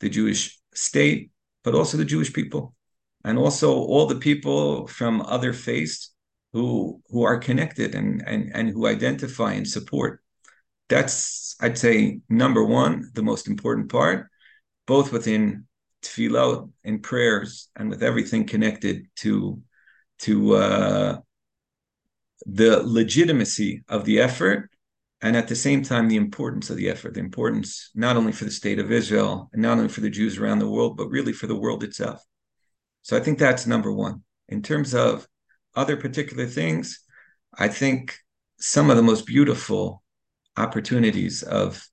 the 0.00 0.08
Jewish 0.08 0.58
state, 0.74 1.30
but 1.62 1.74
also 1.74 1.96
the 1.96 2.04
Jewish 2.04 2.32
people, 2.32 2.74
and 3.24 3.38
also 3.38 3.72
all 3.72 4.06
the 4.06 4.16
people 4.16 4.88
from 4.88 5.22
other 5.22 5.52
faiths 5.52 6.12
who 6.52 7.00
who 7.10 7.22
are 7.22 7.38
connected 7.38 7.94
and 7.94 8.22
and 8.26 8.50
and 8.52 8.70
who 8.70 8.86
identify 8.86 9.52
and 9.52 9.66
support. 9.68 10.20
That's 10.88 11.54
I'd 11.60 11.78
say 11.78 12.20
number 12.28 12.64
one, 12.64 13.10
the 13.14 13.22
most 13.22 13.46
important 13.46 13.90
part, 13.90 14.28
both 14.86 15.12
within 15.12 15.66
tefillah 16.02 16.68
and 16.84 17.02
prayers 17.02 17.68
and 17.76 17.90
with 17.90 18.02
everything 18.02 18.44
connected 18.46 19.06
to 19.16 19.62
to 20.18 20.54
uh, 20.56 21.18
the 22.44 22.82
legitimacy 22.82 23.84
of 23.88 24.04
the 24.04 24.20
effort 24.20 24.70
and 25.22 25.36
at 25.36 25.48
the 25.48 25.56
same 25.56 25.82
time 25.82 26.08
the 26.08 26.16
importance 26.16 26.70
of 26.70 26.76
the 26.76 26.88
effort 26.88 27.14
the 27.14 27.20
importance 27.20 27.90
not 27.94 28.16
only 28.16 28.32
for 28.32 28.44
the 28.44 28.50
state 28.50 28.78
of 28.78 28.92
israel 28.92 29.48
and 29.52 29.62
not 29.62 29.78
only 29.78 29.88
for 29.88 30.00
the 30.00 30.10
jews 30.10 30.38
around 30.38 30.58
the 30.58 30.70
world 30.70 30.96
but 30.96 31.08
really 31.08 31.32
for 31.32 31.46
the 31.46 31.56
world 31.56 31.82
itself. 31.82 32.22
So 33.02 33.16
i 33.16 33.20
think 33.20 33.38
that's 33.38 33.66
number 33.66 33.92
one. 33.92 34.22
In 34.48 34.62
terms 34.62 34.94
of 34.94 35.26
other 35.74 35.96
particular 35.96 36.46
things 36.46 37.00
i 37.54 37.68
think 37.68 38.18
some 38.58 38.90
of 38.90 38.96
the 38.96 39.02
most 39.02 39.26
beautiful 39.26 40.02
opportunities 40.56 41.42
of 41.42 41.86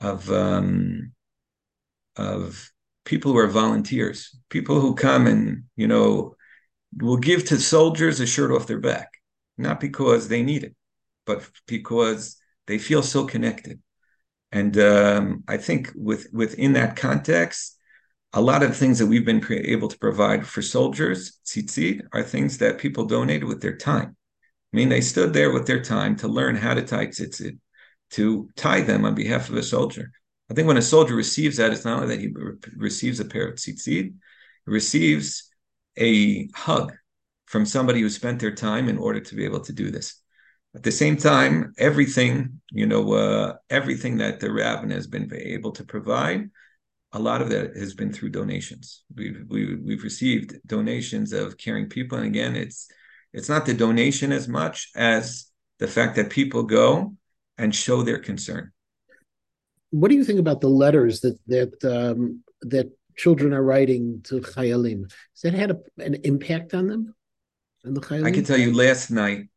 of 0.00 0.30
um, 0.30 1.12
of 2.16 2.70
people 3.04 3.32
who 3.32 3.38
are 3.38 3.46
volunteers, 3.46 4.36
people 4.48 4.80
who 4.80 4.94
come 4.94 5.26
and 5.26 5.64
you 5.76 5.86
know 5.86 6.34
will 6.98 7.16
give 7.16 7.44
to 7.46 7.58
soldiers 7.58 8.20
a 8.20 8.26
shirt 8.26 8.50
off 8.50 8.66
their 8.66 8.80
back, 8.80 9.10
not 9.56 9.80
because 9.80 10.28
they 10.28 10.42
need 10.42 10.64
it, 10.64 10.74
but 11.26 11.48
because 11.66 12.39
they 12.66 12.78
feel 12.78 13.02
so 13.02 13.26
connected. 13.26 13.80
And 14.52 14.76
um, 14.78 15.44
I 15.46 15.56
think 15.56 15.92
with 15.94 16.26
within 16.32 16.72
that 16.74 16.96
context, 16.96 17.78
a 18.32 18.40
lot 18.40 18.62
of 18.62 18.76
things 18.76 18.98
that 18.98 19.06
we've 19.06 19.24
been 19.24 19.44
able 19.50 19.88
to 19.88 19.98
provide 19.98 20.46
for 20.46 20.62
soldiers, 20.62 21.38
tzitzit, 21.44 22.02
are 22.12 22.22
things 22.22 22.58
that 22.58 22.78
people 22.78 23.04
donated 23.04 23.44
with 23.44 23.60
their 23.60 23.76
time. 23.76 24.16
I 24.72 24.76
mean, 24.76 24.88
they 24.88 25.00
stood 25.00 25.32
there 25.32 25.52
with 25.52 25.66
their 25.66 25.82
time 25.82 26.16
to 26.16 26.28
learn 26.28 26.54
how 26.54 26.74
to 26.74 26.82
tie 26.82 27.06
tzitzit, 27.06 27.58
to 28.12 28.48
tie 28.56 28.82
them 28.82 29.04
on 29.04 29.14
behalf 29.14 29.48
of 29.48 29.56
a 29.56 29.62
soldier. 29.62 30.12
I 30.48 30.54
think 30.54 30.68
when 30.68 30.76
a 30.76 30.82
soldier 30.82 31.14
receives 31.14 31.56
that, 31.56 31.72
it's 31.72 31.84
not 31.84 32.02
only 32.02 32.14
that 32.14 32.20
he 32.20 32.28
re- 32.28 32.54
receives 32.76 33.20
a 33.20 33.24
pair 33.24 33.48
of 33.48 33.56
tzitzit, 33.56 33.86
he 33.86 34.12
receives 34.66 35.50
a 35.96 36.48
hug 36.54 36.92
from 37.46 37.66
somebody 37.66 38.00
who 38.00 38.08
spent 38.08 38.40
their 38.40 38.54
time 38.54 38.88
in 38.88 38.98
order 38.98 39.20
to 39.20 39.34
be 39.34 39.44
able 39.44 39.60
to 39.60 39.72
do 39.72 39.90
this. 39.90 40.20
At 40.74 40.84
the 40.84 40.92
same 40.92 41.16
time, 41.16 41.72
everything, 41.78 42.60
you 42.70 42.86
know, 42.86 43.12
uh, 43.12 43.56
everything 43.70 44.18
that 44.18 44.38
the 44.38 44.52
rabbin 44.52 44.90
has 44.90 45.06
been 45.06 45.30
able 45.34 45.72
to 45.72 45.84
provide, 45.84 46.48
a 47.12 47.18
lot 47.18 47.42
of 47.42 47.50
that 47.50 47.76
has 47.76 47.92
been 47.94 48.12
through 48.12 48.30
donations. 48.30 49.02
We've 49.14 49.44
we, 49.48 49.70
have 49.70 49.80
we 49.80 49.94
have 49.94 50.04
received 50.04 50.60
donations 50.66 51.32
of 51.32 51.58
caring 51.58 51.88
people, 51.88 52.18
and 52.18 52.26
again, 52.26 52.54
it's 52.54 52.88
it's 53.32 53.48
not 53.48 53.66
the 53.66 53.74
donation 53.74 54.30
as 54.30 54.46
much 54.46 54.90
as 54.94 55.46
the 55.78 55.88
fact 55.88 56.14
that 56.16 56.30
people 56.30 56.62
go 56.62 57.16
and 57.58 57.74
show 57.74 58.02
their 58.02 58.18
concern 58.18 58.72
what 59.90 60.08
do 60.08 60.14
you 60.14 60.24
think 60.24 60.38
about 60.38 60.60
the 60.60 60.68
letters 60.68 61.20
that 61.20 61.38
that 61.46 61.84
um, 61.84 62.42
that 62.62 62.90
children 63.16 63.52
are 63.52 63.62
writing 63.62 64.20
to 64.24 64.40
Chayalim? 64.40 65.02
Has 65.02 65.40
that 65.42 65.54
had 65.54 65.70
a, 65.72 65.78
an 65.98 66.14
impact 66.24 66.74
on 66.74 66.86
them? 66.86 67.14
On 67.84 67.94
the 67.94 68.00
Chayalim? 68.00 68.26
I 68.26 68.30
can 68.30 68.44
tell 68.44 68.58
you, 68.58 68.74
last 68.74 69.10
night, 69.10 69.48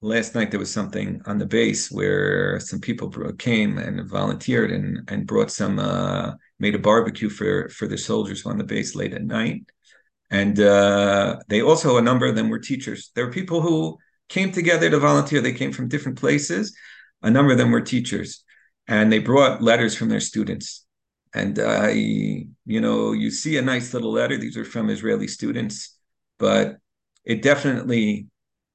last 0.00 0.34
night 0.34 0.50
there 0.50 0.60
was 0.60 0.72
something 0.72 1.20
on 1.26 1.38
the 1.38 1.46
base 1.46 1.90
where 1.90 2.60
some 2.60 2.80
people 2.80 3.10
came 3.38 3.78
and 3.78 4.08
volunteered 4.08 4.70
and 4.70 5.08
and 5.10 5.26
brought 5.26 5.50
some 5.50 5.78
uh, 5.78 6.32
made 6.58 6.74
a 6.74 6.78
barbecue 6.78 7.28
for 7.28 7.68
for 7.70 7.86
the 7.88 7.98
soldiers 7.98 8.46
on 8.46 8.58
the 8.58 8.64
base 8.64 8.94
late 8.94 9.14
at 9.14 9.24
night, 9.24 9.62
and 10.30 10.60
uh, 10.60 11.38
they 11.48 11.62
also 11.62 11.98
a 11.98 12.02
number 12.02 12.26
of 12.26 12.36
them 12.36 12.48
were 12.48 12.58
teachers. 12.58 13.10
There 13.14 13.26
were 13.26 13.32
people 13.32 13.60
who 13.60 13.98
came 14.28 14.52
together 14.52 14.90
to 14.90 14.98
volunteer. 14.98 15.40
They 15.40 15.52
came 15.52 15.72
from 15.72 15.88
different 15.88 16.18
places. 16.18 16.76
A 17.22 17.30
number 17.30 17.52
of 17.52 17.58
them 17.58 17.70
were 17.70 17.80
teachers 17.80 18.44
and 18.88 19.12
they 19.12 19.18
brought 19.18 19.62
letters 19.62 19.94
from 19.94 20.08
their 20.08 20.20
students. 20.20 20.86
And 21.34 21.58
I, 21.58 21.90
you 21.90 22.80
know, 22.80 23.12
you 23.12 23.30
see 23.30 23.58
a 23.58 23.62
nice 23.62 23.92
little 23.92 24.10
letter. 24.10 24.38
These 24.38 24.56
are 24.56 24.64
from 24.64 24.88
Israeli 24.88 25.28
students, 25.28 25.96
but 26.38 26.78
it 27.24 27.42
definitely, 27.42 28.28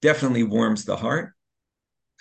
definitely 0.04 0.44
warms 0.44 0.84
the 0.84 0.98
heart. 0.98 1.34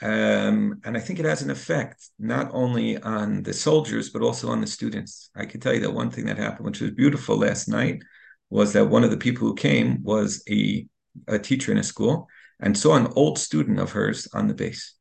Um, 0.00 0.80
and 0.84 0.96
I 0.96 1.00
think 1.00 1.18
it 1.18 1.26
has 1.26 1.42
an 1.42 1.50
effect 1.50 2.08
not 2.18 2.48
only 2.52 2.96
on 3.02 3.42
the 3.42 3.52
soldiers 3.52 4.10
but 4.10 4.22
also 4.22 4.48
on 4.48 4.60
the 4.60 4.66
students. 4.66 5.30
I 5.36 5.44
can 5.46 5.60
tell 5.60 5.74
you 5.74 5.80
that 5.80 6.00
one 6.00 6.10
thing 6.10 6.26
that 6.26 6.38
happened, 6.38 6.66
which 6.66 6.80
was 6.80 6.92
beautiful 6.92 7.36
last 7.36 7.68
night, 7.68 8.02
was 8.48 8.72
that 8.72 8.86
one 8.86 9.04
of 9.04 9.10
the 9.10 9.24
people 9.26 9.46
who 9.46 9.54
came 9.54 10.02
was 10.02 10.42
a 10.48 10.86
a 11.28 11.38
teacher 11.38 11.70
in 11.72 11.78
a 11.78 11.82
school 11.82 12.26
and 12.60 12.76
saw 12.76 12.94
an 12.96 13.12
old 13.16 13.38
student 13.38 13.78
of 13.78 13.92
hers 13.92 14.26
on 14.32 14.48
the 14.48 14.54
base 14.54 14.94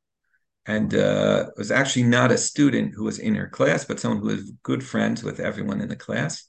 and 0.65 0.94
uh, 0.94 1.46
was 1.58 1.72
actually 1.72 2.04
not 2.04 2.32
a 2.32 2.38
student 2.38 2.94
who 2.94 3.06
was 3.06 3.20
in 3.20 3.36
her 3.36 3.48
class, 3.48 3.86
but 3.86 4.00
someone 4.00 4.22
who 4.22 4.28
was 4.36 4.52
good 4.63 4.84
friends 4.84 5.24
with 5.24 5.39
everyone 5.39 5.82
in 5.82 5.89
the 5.89 5.96
class. 5.96 6.48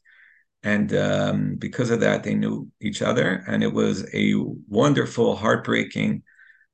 And 0.62 0.94
um, 0.94 1.56
because 1.56 1.90
of 1.90 2.00
that, 2.00 2.22
they 2.22 2.34
knew 2.34 2.68
each 2.80 3.02
other, 3.02 3.44
and 3.48 3.62
it 3.62 3.72
was 3.72 4.08
a 4.14 4.34
wonderful, 4.68 5.34
heartbreaking, 5.34 6.22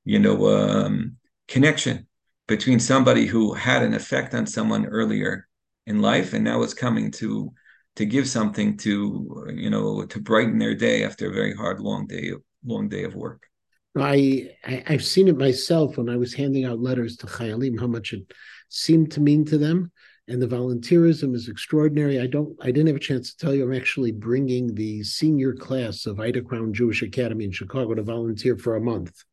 you 0.05 0.19
know, 0.19 0.47
um, 0.49 1.17
connection 1.47 2.07
between 2.47 2.81
somebody 2.81 3.25
who 3.27 3.55
had 3.55 3.83
an 3.83 3.95
effect 3.95 4.35
on 4.35 4.47
someone 4.47 4.87
earlier 4.87 5.49
in 5.87 6.03
life, 6.03 6.35
and 6.35 6.45
now 6.45 6.63
is 6.63 6.75
coming 6.75 7.11
to 7.13 7.53
to 7.97 8.05
give 8.05 8.29
something 8.29 8.77
to 8.77 9.47
you 9.55 9.71
know 9.71 10.05
to 10.05 10.21
brighten 10.21 10.59
their 10.59 10.75
day 10.75 11.05
after 11.05 11.31
a 11.31 11.35
very 11.35 11.55
hard, 11.55 11.81
long 11.81 12.07
day, 12.07 12.33
long 12.65 12.89
day 12.89 13.05
of 13.05 13.15
work. 13.15 13.43
I, 13.97 14.51
I 14.65 14.83
have 14.87 15.05
seen 15.05 15.29
it 15.29 15.37
myself 15.37 15.97
when 15.97 16.09
I 16.09 16.17
was 16.17 16.35
handing 16.35 16.65
out 16.65 16.81
letters 16.81 17.17
to 17.19 17.27
Chayalim, 17.27 17.81
how 17.81 17.87
much 17.87 18.13
it 18.13 18.23
seemed 18.69 19.13
to 19.13 19.21
mean 19.21 19.45
to 19.47 19.59
them, 19.59 19.91
and 20.29 20.41
the 20.43 20.47
volunteerism 20.47 21.35
is 21.35 21.49
extraordinary. 21.49 22.21
I 22.21 22.27
don't, 22.27 22.55
I 22.61 22.67
didn't 22.67 22.89
have 22.89 22.97
a 22.97 23.01
chance 23.01 23.33
to 23.33 23.39
tell 23.39 23.55
you, 23.55 23.65
I'm 23.65 23.75
actually 23.75 24.13
bringing 24.13 24.75
the 24.75 25.03
senior 25.03 25.55
class 25.55 26.05
of 26.07 26.21
Ida 26.21 26.43
Crown 26.43 26.73
Jewish 26.75 27.03
Academy 27.03 27.47
in 27.47 27.51
Chicago 27.51 27.95
to 27.95 28.03
volunteer 28.03 28.57
for 28.57 28.77
a 28.77 28.81
month, 28.81 29.25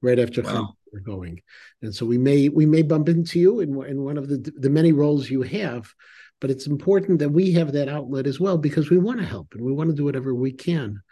right 0.00 0.18
after 0.18 0.42
wow. 0.42 0.74
we're 0.92 1.00
going, 1.00 1.42
and 1.82 1.94
so 1.94 2.06
we 2.06 2.18
may 2.18 2.48
we 2.48 2.66
may 2.66 2.82
bump 2.82 3.08
into 3.08 3.38
you 3.38 3.60
in 3.60 3.70
in 3.84 4.02
one 4.02 4.16
of 4.16 4.28
the 4.28 4.38
the 4.58 4.70
many 4.70 4.92
roles 4.92 5.30
you 5.30 5.42
have. 5.42 5.92
But 6.40 6.50
it's 6.50 6.68
important 6.68 7.18
that 7.18 7.30
we 7.30 7.52
have 7.54 7.72
that 7.72 7.88
outlet 7.88 8.28
as 8.28 8.38
well 8.38 8.58
because 8.58 8.90
we 8.90 8.98
want 8.98 9.18
to 9.18 9.26
help 9.26 9.48
and 9.54 9.64
we 9.64 9.72
want 9.72 9.90
to 9.90 9.96
do 9.96 10.04
whatever 10.04 10.32
we 10.36 10.52
can. 10.52 11.02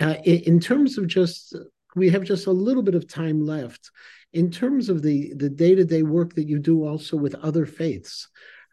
Uh, 0.00 0.16
in, 0.24 0.40
in 0.40 0.60
terms 0.60 0.98
of 0.98 1.06
just 1.06 1.54
we 1.94 2.10
have 2.10 2.24
just 2.24 2.46
a 2.46 2.52
little 2.52 2.82
bit 2.82 2.94
of 2.94 3.08
time 3.08 3.44
left. 3.44 3.90
In 4.32 4.50
terms 4.50 4.88
of 4.88 5.02
the 5.02 5.32
the 5.34 5.50
day 5.50 5.74
to 5.74 5.84
day 5.84 6.02
work 6.02 6.34
that 6.34 6.48
you 6.48 6.58
do 6.58 6.86
also 6.86 7.16
with 7.16 7.34
other 7.36 7.66
faiths, 7.66 8.28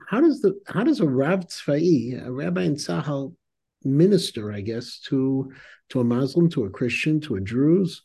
how 0.10 0.20
does 0.20 0.42
the 0.42 0.60
how 0.66 0.84
does 0.84 1.02
a 1.02 1.08
Rav 1.08 1.42
Tzvai, 1.42 2.26
a 2.26 2.32
rabbi 2.32 2.64
in 2.64 2.76
Tzahal, 2.76 3.36
minister, 3.84 4.52
I 4.52 4.62
guess, 4.62 5.00
to 5.02 5.52
to 5.90 6.00
a 6.00 6.04
Muslim, 6.04 6.50
to 6.50 6.66
a 6.66 6.70
Christian, 6.72 7.22
to 7.22 7.36
a 7.36 7.40
Druze 7.40 8.02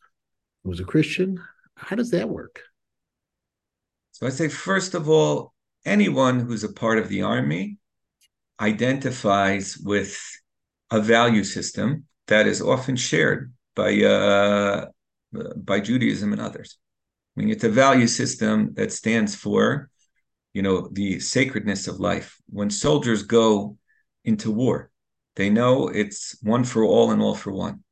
who's 0.63 0.81
a 0.81 0.85
Christian? 0.85 1.41
How 1.77 1.97
does 1.97 2.11
that 2.11 2.29
work? 2.29 2.61
So 4.13 4.27
I 4.27 4.31
say, 4.31 4.49
first 4.49 4.93
of 4.93 5.09
all, 5.09 5.55
anyone 5.87 6.41
who's 6.41 6.63
a 6.63 6.73
part 6.73 6.99
of 6.99 7.09
the 7.09 7.23
army 7.23 7.79
identifies 8.61 9.79
with 9.79 10.21
a 10.91 11.01
value 11.01 11.43
system 11.43 12.05
that 12.27 12.47
is 12.47 12.61
often 12.61 12.97
shared 12.97 13.51
by 13.75 14.03
uh, 14.03 14.87
by 15.57 15.81
Judaism 15.81 16.33
and 16.33 16.43
others. 16.43 16.77
I 17.35 17.41
mean, 17.41 17.51
it's 17.51 17.65
a 17.65 17.71
value 17.71 18.09
system 18.09 18.75
that 18.75 18.93
stands 18.93 19.35
for, 19.35 19.89
you 20.55 20.63
know, 20.63 20.89
the 20.93 21.21
sacredness 21.21 21.87
of 21.89 22.01
life. 22.01 22.41
When 22.49 22.71
soldiers 22.71 23.25
go 23.25 23.77
into 24.25 24.51
war, 24.51 24.91
they 25.37 25.51
know 25.51 25.89
it's 25.89 26.37
one 26.43 26.65
for 26.65 26.85
all 26.85 27.11
and 27.11 27.21
all 27.21 27.35
for 27.35 27.53
one. 27.53 27.83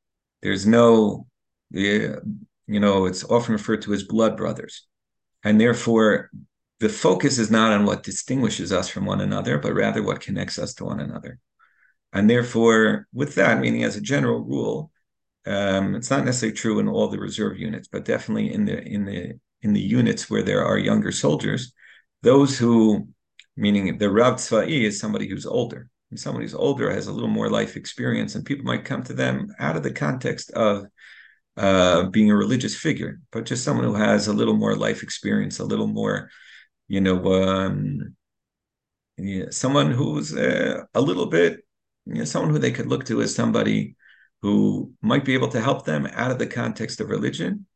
There's 0.40 0.66
no, 0.66 1.26
you 1.70 2.20
know, 2.66 3.06
it's 3.06 3.24
often 3.24 3.52
referred 3.52 3.82
to 3.82 3.92
as 3.92 4.04
blood 4.04 4.36
brothers. 4.36 4.86
And 5.44 5.60
therefore, 5.60 6.30
the 6.78 6.88
focus 6.88 7.38
is 7.38 7.50
not 7.50 7.72
on 7.72 7.84
what 7.84 8.04
distinguishes 8.04 8.72
us 8.72 8.88
from 8.88 9.04
one 9.04 9.20
another, 9.20 9.58
but 9.58 9.74
rather 9.74 10.02
what 10.02 10.20
connects 10.20 10.58
us 10.58 10.74
to 10.74 10.84
one 10.84 11.00
another. 11.00 11.38
And 12.12 12.28
therefore, 12.30 13.08
with 13.12 13.34
that, 13.36 13.60
meaning 13.60 13.84
as 13.84 13.96
a 13.96 14.00
general 14.00 14.40
rule, 14.40 14.90
um, 15.46 15.94
it's 15.94 16.10
not 16.10 16.24
necessarily 16.24 16.56
true 16.56 16.78
in 16.78 16.88
all 16.88 17.08
the 17.08 17.18
reserve 17.18 17.58
units, 17.58 17.88
but 17.88 18.04
definitely 18.04 18.52
in 18.52 18.64
the 18.64 18.80
in 18.82 19.04
the 19.04 19.32
in 19.62 19.72
the 19.72 19.80
units 19.80 20.30
where 20.30 20.42
there 20.42 20.64
are 20.64 20.78
younger 20.78 21.10
soldiers, 21.10 21.72
those 22.22 22.58
who, 22.58 23.08
meaning 23.56 23.98
the 23.98 24.10
Rav 24.10 24.34
Tzvai 24.34 24.68
is 24.68 24.98
somebody 24.98 25.28
who's 25.28 25.46
older. 25.46 25.88
And 26.10 26.20
somebody 26.20 26.44
who's 26.44 26.54
older 26.54 26.90
has 26.90 27.06
a 27.06 27.12
little 27.12 27.28
more 27.28 27.48
life 27.48 27.76
experience, 27.76 28.34
and 28.34 28.44
people 28.44 28.66
might 28.66 28.84
come 28.84 29.02
to 29.04 29.14
them 29.14 29.48
out 29.58 29.76
of 29.76 29.82
the 29.82 29.92
context 29.92 30.50
of 30.50 30.86
uh, 31.56 32.04
being 32.04 32.30
a 32.30 32.36
religious 32.36 32.76
figure, 32.76 33.20
but 33.30 33.44
just 33.44 33.64
someone 33.64 33.84
who 33.84 33.94
has 33.94 34.26
a 34.26 34.32
little 34.32 34.54
more 34.54 34.76
life 34.76 35.02
experience, 35.02 35.58
a 35.58 35.64
little 35.64 35.86
more, 35.86 36.30
you 36.88 37.00
know, 37.00 37.42
um, 37.42 38.14
yeah, 39.18 39.46
someone 39.50 39.90
who's 39.90 40.34
uh, 40.34 40.82
a 40.94 41.00
little 41.00 41.26
bit, 41.26 41.60
you 42.06 42.14
know, 42.14 42.24
someone 42.24 42.50
who 42.50 42.58
they 42.58 42.72
could 42.72 42.86
look 42.86 43.04
to 43.06 43.22
as 43.22 43.34
somebody 43.34 43.96
who 44.40 44.92
might 45.00 45.24
be 45.24 45.34
able 45.34 45.48
to 45.48 45.60
help 45.60 45.84
them 45.84 46.06
out 46.12 46.30
of 46.30 46.38
the 46.38 46.46
context 46.46 47.00
of 47.00 47.08
religion. 47.08 47.66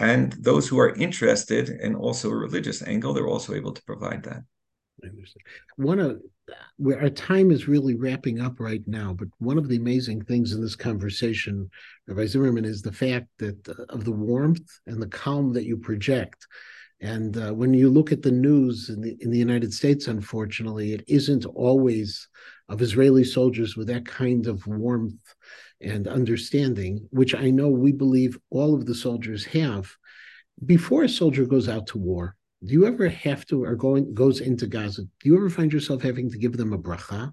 And 0.00 0.32
those 0.32 0.66
who 0.66 0.80
are 0.80 0.94
interested 0.94 1.68
in 1.68 1.94
also 1.94 2.30
a 2.30 2.36
religious 2.36 2.82
angle, 2.82 3.12
they're 3.12 3.28
also 3.28 3.54
able 3.54 3.72
to 3.72 3.82
provide 3.84 4.24
that. 4.24 4.42
One 5.76 6.00
of 6.00 6.20
our 6.84 7.10
time 7.10 7.50
is 7.50 7.68
really 7.68 7.94
wrapping 7.94 8.40
up 8.40 8.60
right 8.60 8.82
now, 8.86 9.12
but 9.12 9.28
one 9.38 9.58
of 9.58 9.68
the 9.68 9.76
amazing 9.76 10.22
things 10.24 10.52
in 10.52 10.60
this 10.60 10.74
conversation, 10.74 11.70
Rabbi 12.06 12.26
Zimmerman, 12.26 12.64
is 12.64 12.82
the 12.82 12.92
fact 12.92 13.28
that 13.38 13.68
uh, 13.68 13.84
of 13.88 14.04
the 14.04 14.12
warmth 14.12 14.68
and 14.86 15.00
the 15.00 15.06
calm 15.06 15.52
that 15.52 15.64
you 15.64 15.76
project. 15.76 16.46
And 17.02 17.36
uh, 17.36 17.52
when 17.52 17.72
you 17.72 17.88
look 17.88 18.12
at 18.12 18.22
the 18.22 18.32
news 18.32 18.90
in 18.90 19.00
the 19.00 19.16
in 19.20 19.30
the 19.30 19.38
United 19.38 19.72
States, 19.72 20.06
unfortunately, 20.06 20.92
it 20.92 21.04
isn't 21.08 21.46
always 21.46 22.28
of 22.68 22.82
Israeli 22.82 23.24
soldiers 23.24 23.76
with 23.76 23.86
that 23.88 24.06
kind 24.06 24.46
of 24.46 24.66
warmth 24.66 25.34
and 25.80 26.06
understanding, 26.06 27.08
which 27.10 27.34
I 27.34 27.50
know 27.50 27.68
we 27.68 27.92
believe 27.92 28.38
all 28.50 28.74
of 28.74 28.86
the 28.86 28.94
soldiers 28.94 29.44
have. 29.46 29.90
Before 30.64 31.04
a 31.04 31.08
soldier 31.08 31.46
goes 31.46 31.68
out 31.68 31.86
to 31.88 31.98
war, 31.98 32.36
do 32.64 32.74
you 32.74 32.86
ever 32.86 33.08
have 33.08 33.46
to 33.46 33.64
or 33.64 33.74
going 33.74 34.12
goes 34.12 34.40
into 34.40 34.66
Gaza? 34.66 35.02
Do 35.02 35.24
you 35.24 35.36
ever 35.36 35.48
find 35.48 35.72
yourself 35.72 36.02
having 36.02 36.30
to 36.30 36.38
give 36.38 36.56
them 36.56 36.72
a 36.74 36.78
bracha? 36.78 37.32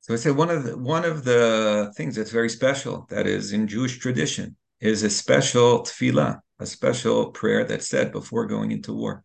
So 0.00 0.14
I 0.14 0.16
say 0.16 0.30
one 0.30 0.50
of 0.50 0.62
the 0.62 0.78
one 0.78 1.04
of 1.04 1.24
the 1.24 1.92
things 1.96 2.14
that's 2.14 2.30
very 2.30 2.48
special 2.48 3.06
that 3.10 3.26
is 3.26 3.52
in 3.52 3.66
Jewish 3.66 3.98
tradition 3.98 4.56
is 4.80 5.02
a 5.02 5.10
special 5.10 5.82
tefillah, 5.82 6.38
a 6.60 6.66
special 6.66 7.32
prayer 7.32 7.64
that's 7.64 7.88
said 7.88 8.12
before 8.12 8.46
going 8.46 8.70
into 8.70 8.92
war. 8.92 9.24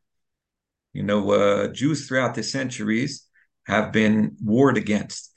You 0.93 1.03
know, 1.03 1.31
uh, 1.31 1.67
Jews 1.67 2.07
throughout 2.07 2.33
the 2.33 2.41
centuries 2.43 3.27
have 3.67 3.91
been 3.91 4.35
warred 4.41 4.77
against. 4.77 5.30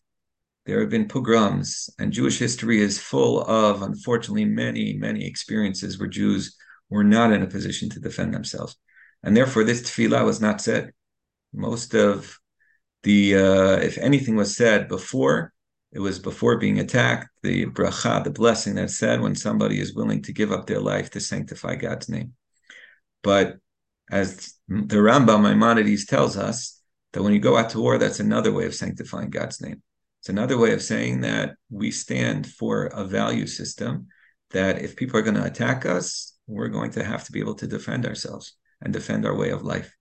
There 0.66 0.80
have 0.80 0.90
been 0.90 1.08
pogroms, 1.08 1.90
and 1.98 2.12
Jewish 2.12 2.38
history 2.38 2.80
is 2.80 2.98
full 2.98 3.42
of, 3.42 3.82
unfortunately, 3.82 4.46
many, 4.46 4.94
many 4.94 5.26
experiences 5.26 5.98
where 5.98 6.08
Jews 6.08 6.56
were 6.88 7.04
not 7.04 7.32
in 7.32 7.42
a 7.42 7.46
position 7.46 7.90
to 7.90 8.00
defend 8.00 8.32
themselves. 8.32 8.76
And 9.22 9.36
therefore, 9.36 9.64
this 9.64 9.82
tefillah 9.82 10.24
was 10.24 10.40
not 10.40 10.60
said. 10.60 10.92
Most 11.52 11.94
of 11.94 12.38
the, 13.02 13.36
uh, 13.36 13.76
if 13.76 13.98
anything 13.98 14.36
was 14.36 14.56
said 14.56 14.88
before, 14.88 15.52
it 15.92 16.00
was 16.00 16.18
before 16.18 16.58
being 16.58 16.80
attacked, 16.80 17.28
the 17.42 17.66
bracha, 17.66 18.24
the 18.24 18.30
blessing 18.30 18.74
that's 18.74 18.98
said 18.98 19.20
when 19.20 19.34
somebody 19.34 19.80
is 19.80 19.94
willing 19.94 20.22
to 20.22 20.32
give 20.32 20.50
up 20.50 20.66
their 20.66 20.80
life 20.80 21.10
to 21.10 21.20
sanctify 21.20 21.76
God's 21.76 22.08
name. 22.08 22.32
But 23.22 23.58
as 24.10 24.54
the 24.66 24.96
Rambam 24.96 25.42
Maimonides 25.42 26.06
tells 26.06 26.36
us, 26.36 26.80
that 27.14 27.22
when 27.22 27.32
you 27.32 27.38
go 27.38 27.56
out 27.56 27.70
to 27.70 27.80
war, 27.80 27.96
that's 27.96 28.20
another 28.20 28.52
way 28.52 28.66
of 28.66 28.74
sanctifying 28.74 29.30
God's 29.30 29.60
name. 29.60 29.82
It's 30.24 30.30
another 30.30 30.56
way 30.56 30.72
of 30.72 30.80
saying 30.80 31.20
that 31.20 31.56
we 31.68 31.90
stand 31.90 32.46
for 32.46 32.86
a 32.86 33.04
value 33.04 33.46
system 33.46 34.06
that 34.52 34.80
if 34.80 34.96
people 34.96 35.18
are 35.18 35.22
going 35.22 35.34
to 35.34 35.44
attack 35.44 35.84
us, 35.84 36.32
we're 36.46 36.68
going 36.68 36.92
to 36.92 37.04
have 37.04 37.24
to 37.24 37.32
be 37.32 37.40
able 37.40 37.56
to 37.56 37.66
defend 37.66 38.06
ourselves 38.06 38.56
and 38.80 38.90
defend 38.90 39.26
our 39.26 39.36
way 39.36 39.50
of 39.50 39.64
life. 39.64 39.94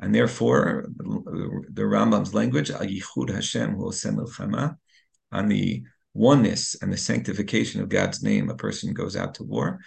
And 0.00 0.12
therefore, 0.12 0.86
the 0.98 1.82
Rambam's 1.82 2.34
language, 2.34 2.70
Yichud 2.70 3.32
Hashem 3.32 3.76
on 5.30 5.48
the 5.48 5.84
oneness 6.14 6.76
and 6.82 6.92
the 6.92 6.96
sanctification 6.96 7.80
of 7.80 7.88
God's 7.88 8.24
name, 8.24 8.50
a 8.50 8.56
person 8.56 8.92
goes 8.92 9.14
out 9.14 9.34
to 9.34 9.44
war. 9.44 9.78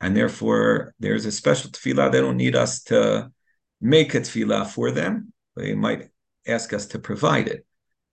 And 0.00 0.16
therefore, 0.16 0.94
there's 1.00 1.26
a 1.26 1.32
special 1.32 1.72
tefillah. 1.72 2.12
They 2.12 2.20
don't 2.20 2.36
need 2.36 2.54
us 2.54 2.84
to 2.84 3.32
make 3.80 4.14
a 4.14 4.20
tefillah 4.20 4.68
for 4.68 4.92
them. 4.92 5.32
They 5.56 5.74
might 5.74 6.10
ask 6.46 6.72
us 6.72 6.86
to 6.86 7.00
provide 7.00 7.48
it. 7.48 7.66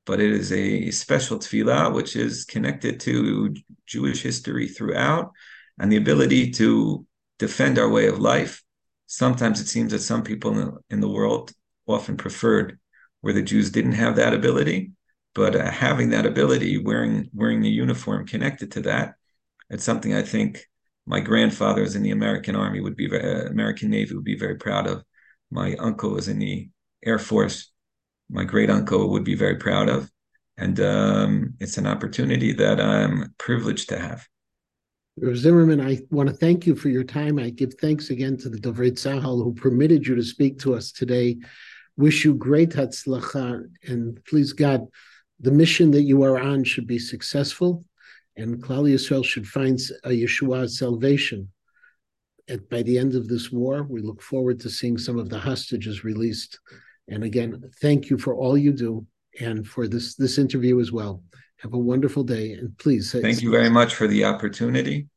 But 0.05 0.19
it 0.19 0.31
is 0.31 0.51
a 0.51 0.91
special 0.91 1.37
tefillah 1.37 1.93
which 1.93 2.15
is 2.15 2.45
connected 2.45 2.99
to 3.01 3.55
Jewish 3.85 4.21
history 4.21 4.67
throughout 4.67 5.31
and 5.79 5.91
the 5.91 5.97
ability 5.97 6.51
to 6.51 7.05
defend 7.39 7.79
our 7.79 7.89
way 7.89 8.07
of 8.07 8.19
life. 8.19 8.63
Sometimes 9.07 9.59
it 9.59 9.67
seems 9.67 9.91
that 9.91 9.99
some 9.99 10.23
people 10.23 10.79
in 10.89 11.01
the, 11.01 11.09
world 11.09 11.51
often 11.87 12.15
preferred 12.17 12.79
where 13.21 13.33
the 13.33 13.41
Jews 13.41 13.69
didn't 13.69 13.93
have 13.93 14.15
that 14.15 14.33
ability, 14.33 14.91
but 15.35 15.55
uh, 15.55 15.69
having 15.69 16.11
that 16.11 16.25
ability, 16.25 16.77
wearing 16.77 17.29
wearing 17.33 17.61
the 17.61 17.69
uniform 17.69 18.25
connected 18.25 18.71
to 18.73 18.81
that, 18.81 19.15
it's 19.69 19.83
something 19.83 20.13
I 20.13 20.21
think 20.21 20.65
my 21.05 21.19
grandfather 21.19 21.83
in 21.83 22.03
the 22.03 22.11
American 22.11 22.55
Army 22.55 22.79
would 22.79 22.95
be 22.95 23.09
uh, 23.11 23.47
American 23.47 23.89
Navy 23.89 24.15
would 24.15 24.23
be 24.23 24.37
very 24.37 24.55
proud 24.55 24.87
of. 24.87 25.03
My 25.49 25.75
uncle 25.75 26.11
was 26.11 26.27
in 26.27 26.39
the 26.39 26.69
Air 27.03 27.19
Force. 27.19 27.71
My 28.33 28.45
great 28.45 28.69
uncle 28.69 29.09
would 29.09 29.25
be 29.25 29.35
very 29.35 29.57
proud 29.57 29.89
of, 29.89 30.09
and 30.57 30.79
um, 30.79 31.53
it's 31.59 31.77
an 31.77 31.85
opportunity 31.85 32.53
that 32.53 32.79
I'm 32.79 33.35
privileged 33.37 33.89
to 33.89 33.99
have. 33.99 34.25
Zimmerman, 35.35 35.81
I 35.81 35.99
want 36.11 36.29
to 36.29 36.35
thank 36.35 36.65
you 36.65 36.73
for 36.73 36.87
your 36.87 37.03
time. 37.03 37.37
I 37.37 37.49
give 37.49 37.73
thanks 37.73 38.09
again 38.09 38.37
to 38.37 38.49
the 38.49 38.57
Dovrei 38.57 38.91
Tzahal 38.91 39.43
who 39.43 39.53
permitted 39.53 40.07
you 40.07 40.15
to 40.15 40.23
speak 40.23 40.59
to 40.59 40.73
us 40.73 40.93
today. 40.93 41.39
Wish 41.97 42.23
you 42.23 42.33
great 42.33 42.69
hatzlacha, 42.69 43.65
and 43.87 44.23
please 44.23 44.53
God, 44.53 44.87
the 45.41 45.51
mission 45.51 45.91
that 45.91 46.03
you 46.03 46.23
are 46.23 46.39
on 46.39 46.63
should 46.63 46.87
be 46.87 46.99
successful, 46.99 47.83
and 48.37 48.63
Klal 48.63 48.89
Yisrael 48.89 49.25
should 49.25 49.45
find 49.45 49.77
a 50.05 50.09
Yeshua 50.09 50.69
salvation. 50.69 51.49
At, 52.47 52.69
by 52.69 52.81
the 52.81 52.97
end 52.97 53.13
of 53.13 53.27
this 53.27 53.51
war, 53.51 53.83
we 53.83 54.01
look 54.01 54.21
forward 54.21 54.61
to 54.61 54.69
seeing 54.69 54.97
some 54.97 55.19
of 55.19 55.29
the 55.29 55.37
hostages 55.37 56.05
released. 56.05 56.59
And 57.07 57.23
again, 57.23 57.61
thank 57.81 58.09
you 58.09 58.17
for 58.17 58.35
all 58.35 58.57
you 58.57 58.71
do 58.71 59.05
and 59.39 59.67
for 59.67 59.87
this 59.87 60.15
this 60.15 60.37
interview 60.37 60.79
as 60.79 60.91
well. 60.91 61.23
Have 61.57 61.73
a 61.73 61.77
wonderful 61.77 62.23
day, 62.23 62.53
and 62.53 62.75
please. 62.77 63.11
Thank 63.11 63.41
you 63.41 63.51
very 63.51 63.69
much 63.69 63.93
for 63.93 64.07
the 64.07 64.25
opportunity. 64.25 65.07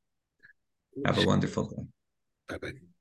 Have 1.04 1.18
a 1.18 1.26
wonderful 1.26 1.68
day. 1.68 1.82
Bye 2.48 2.58
bye. 2.58 2.93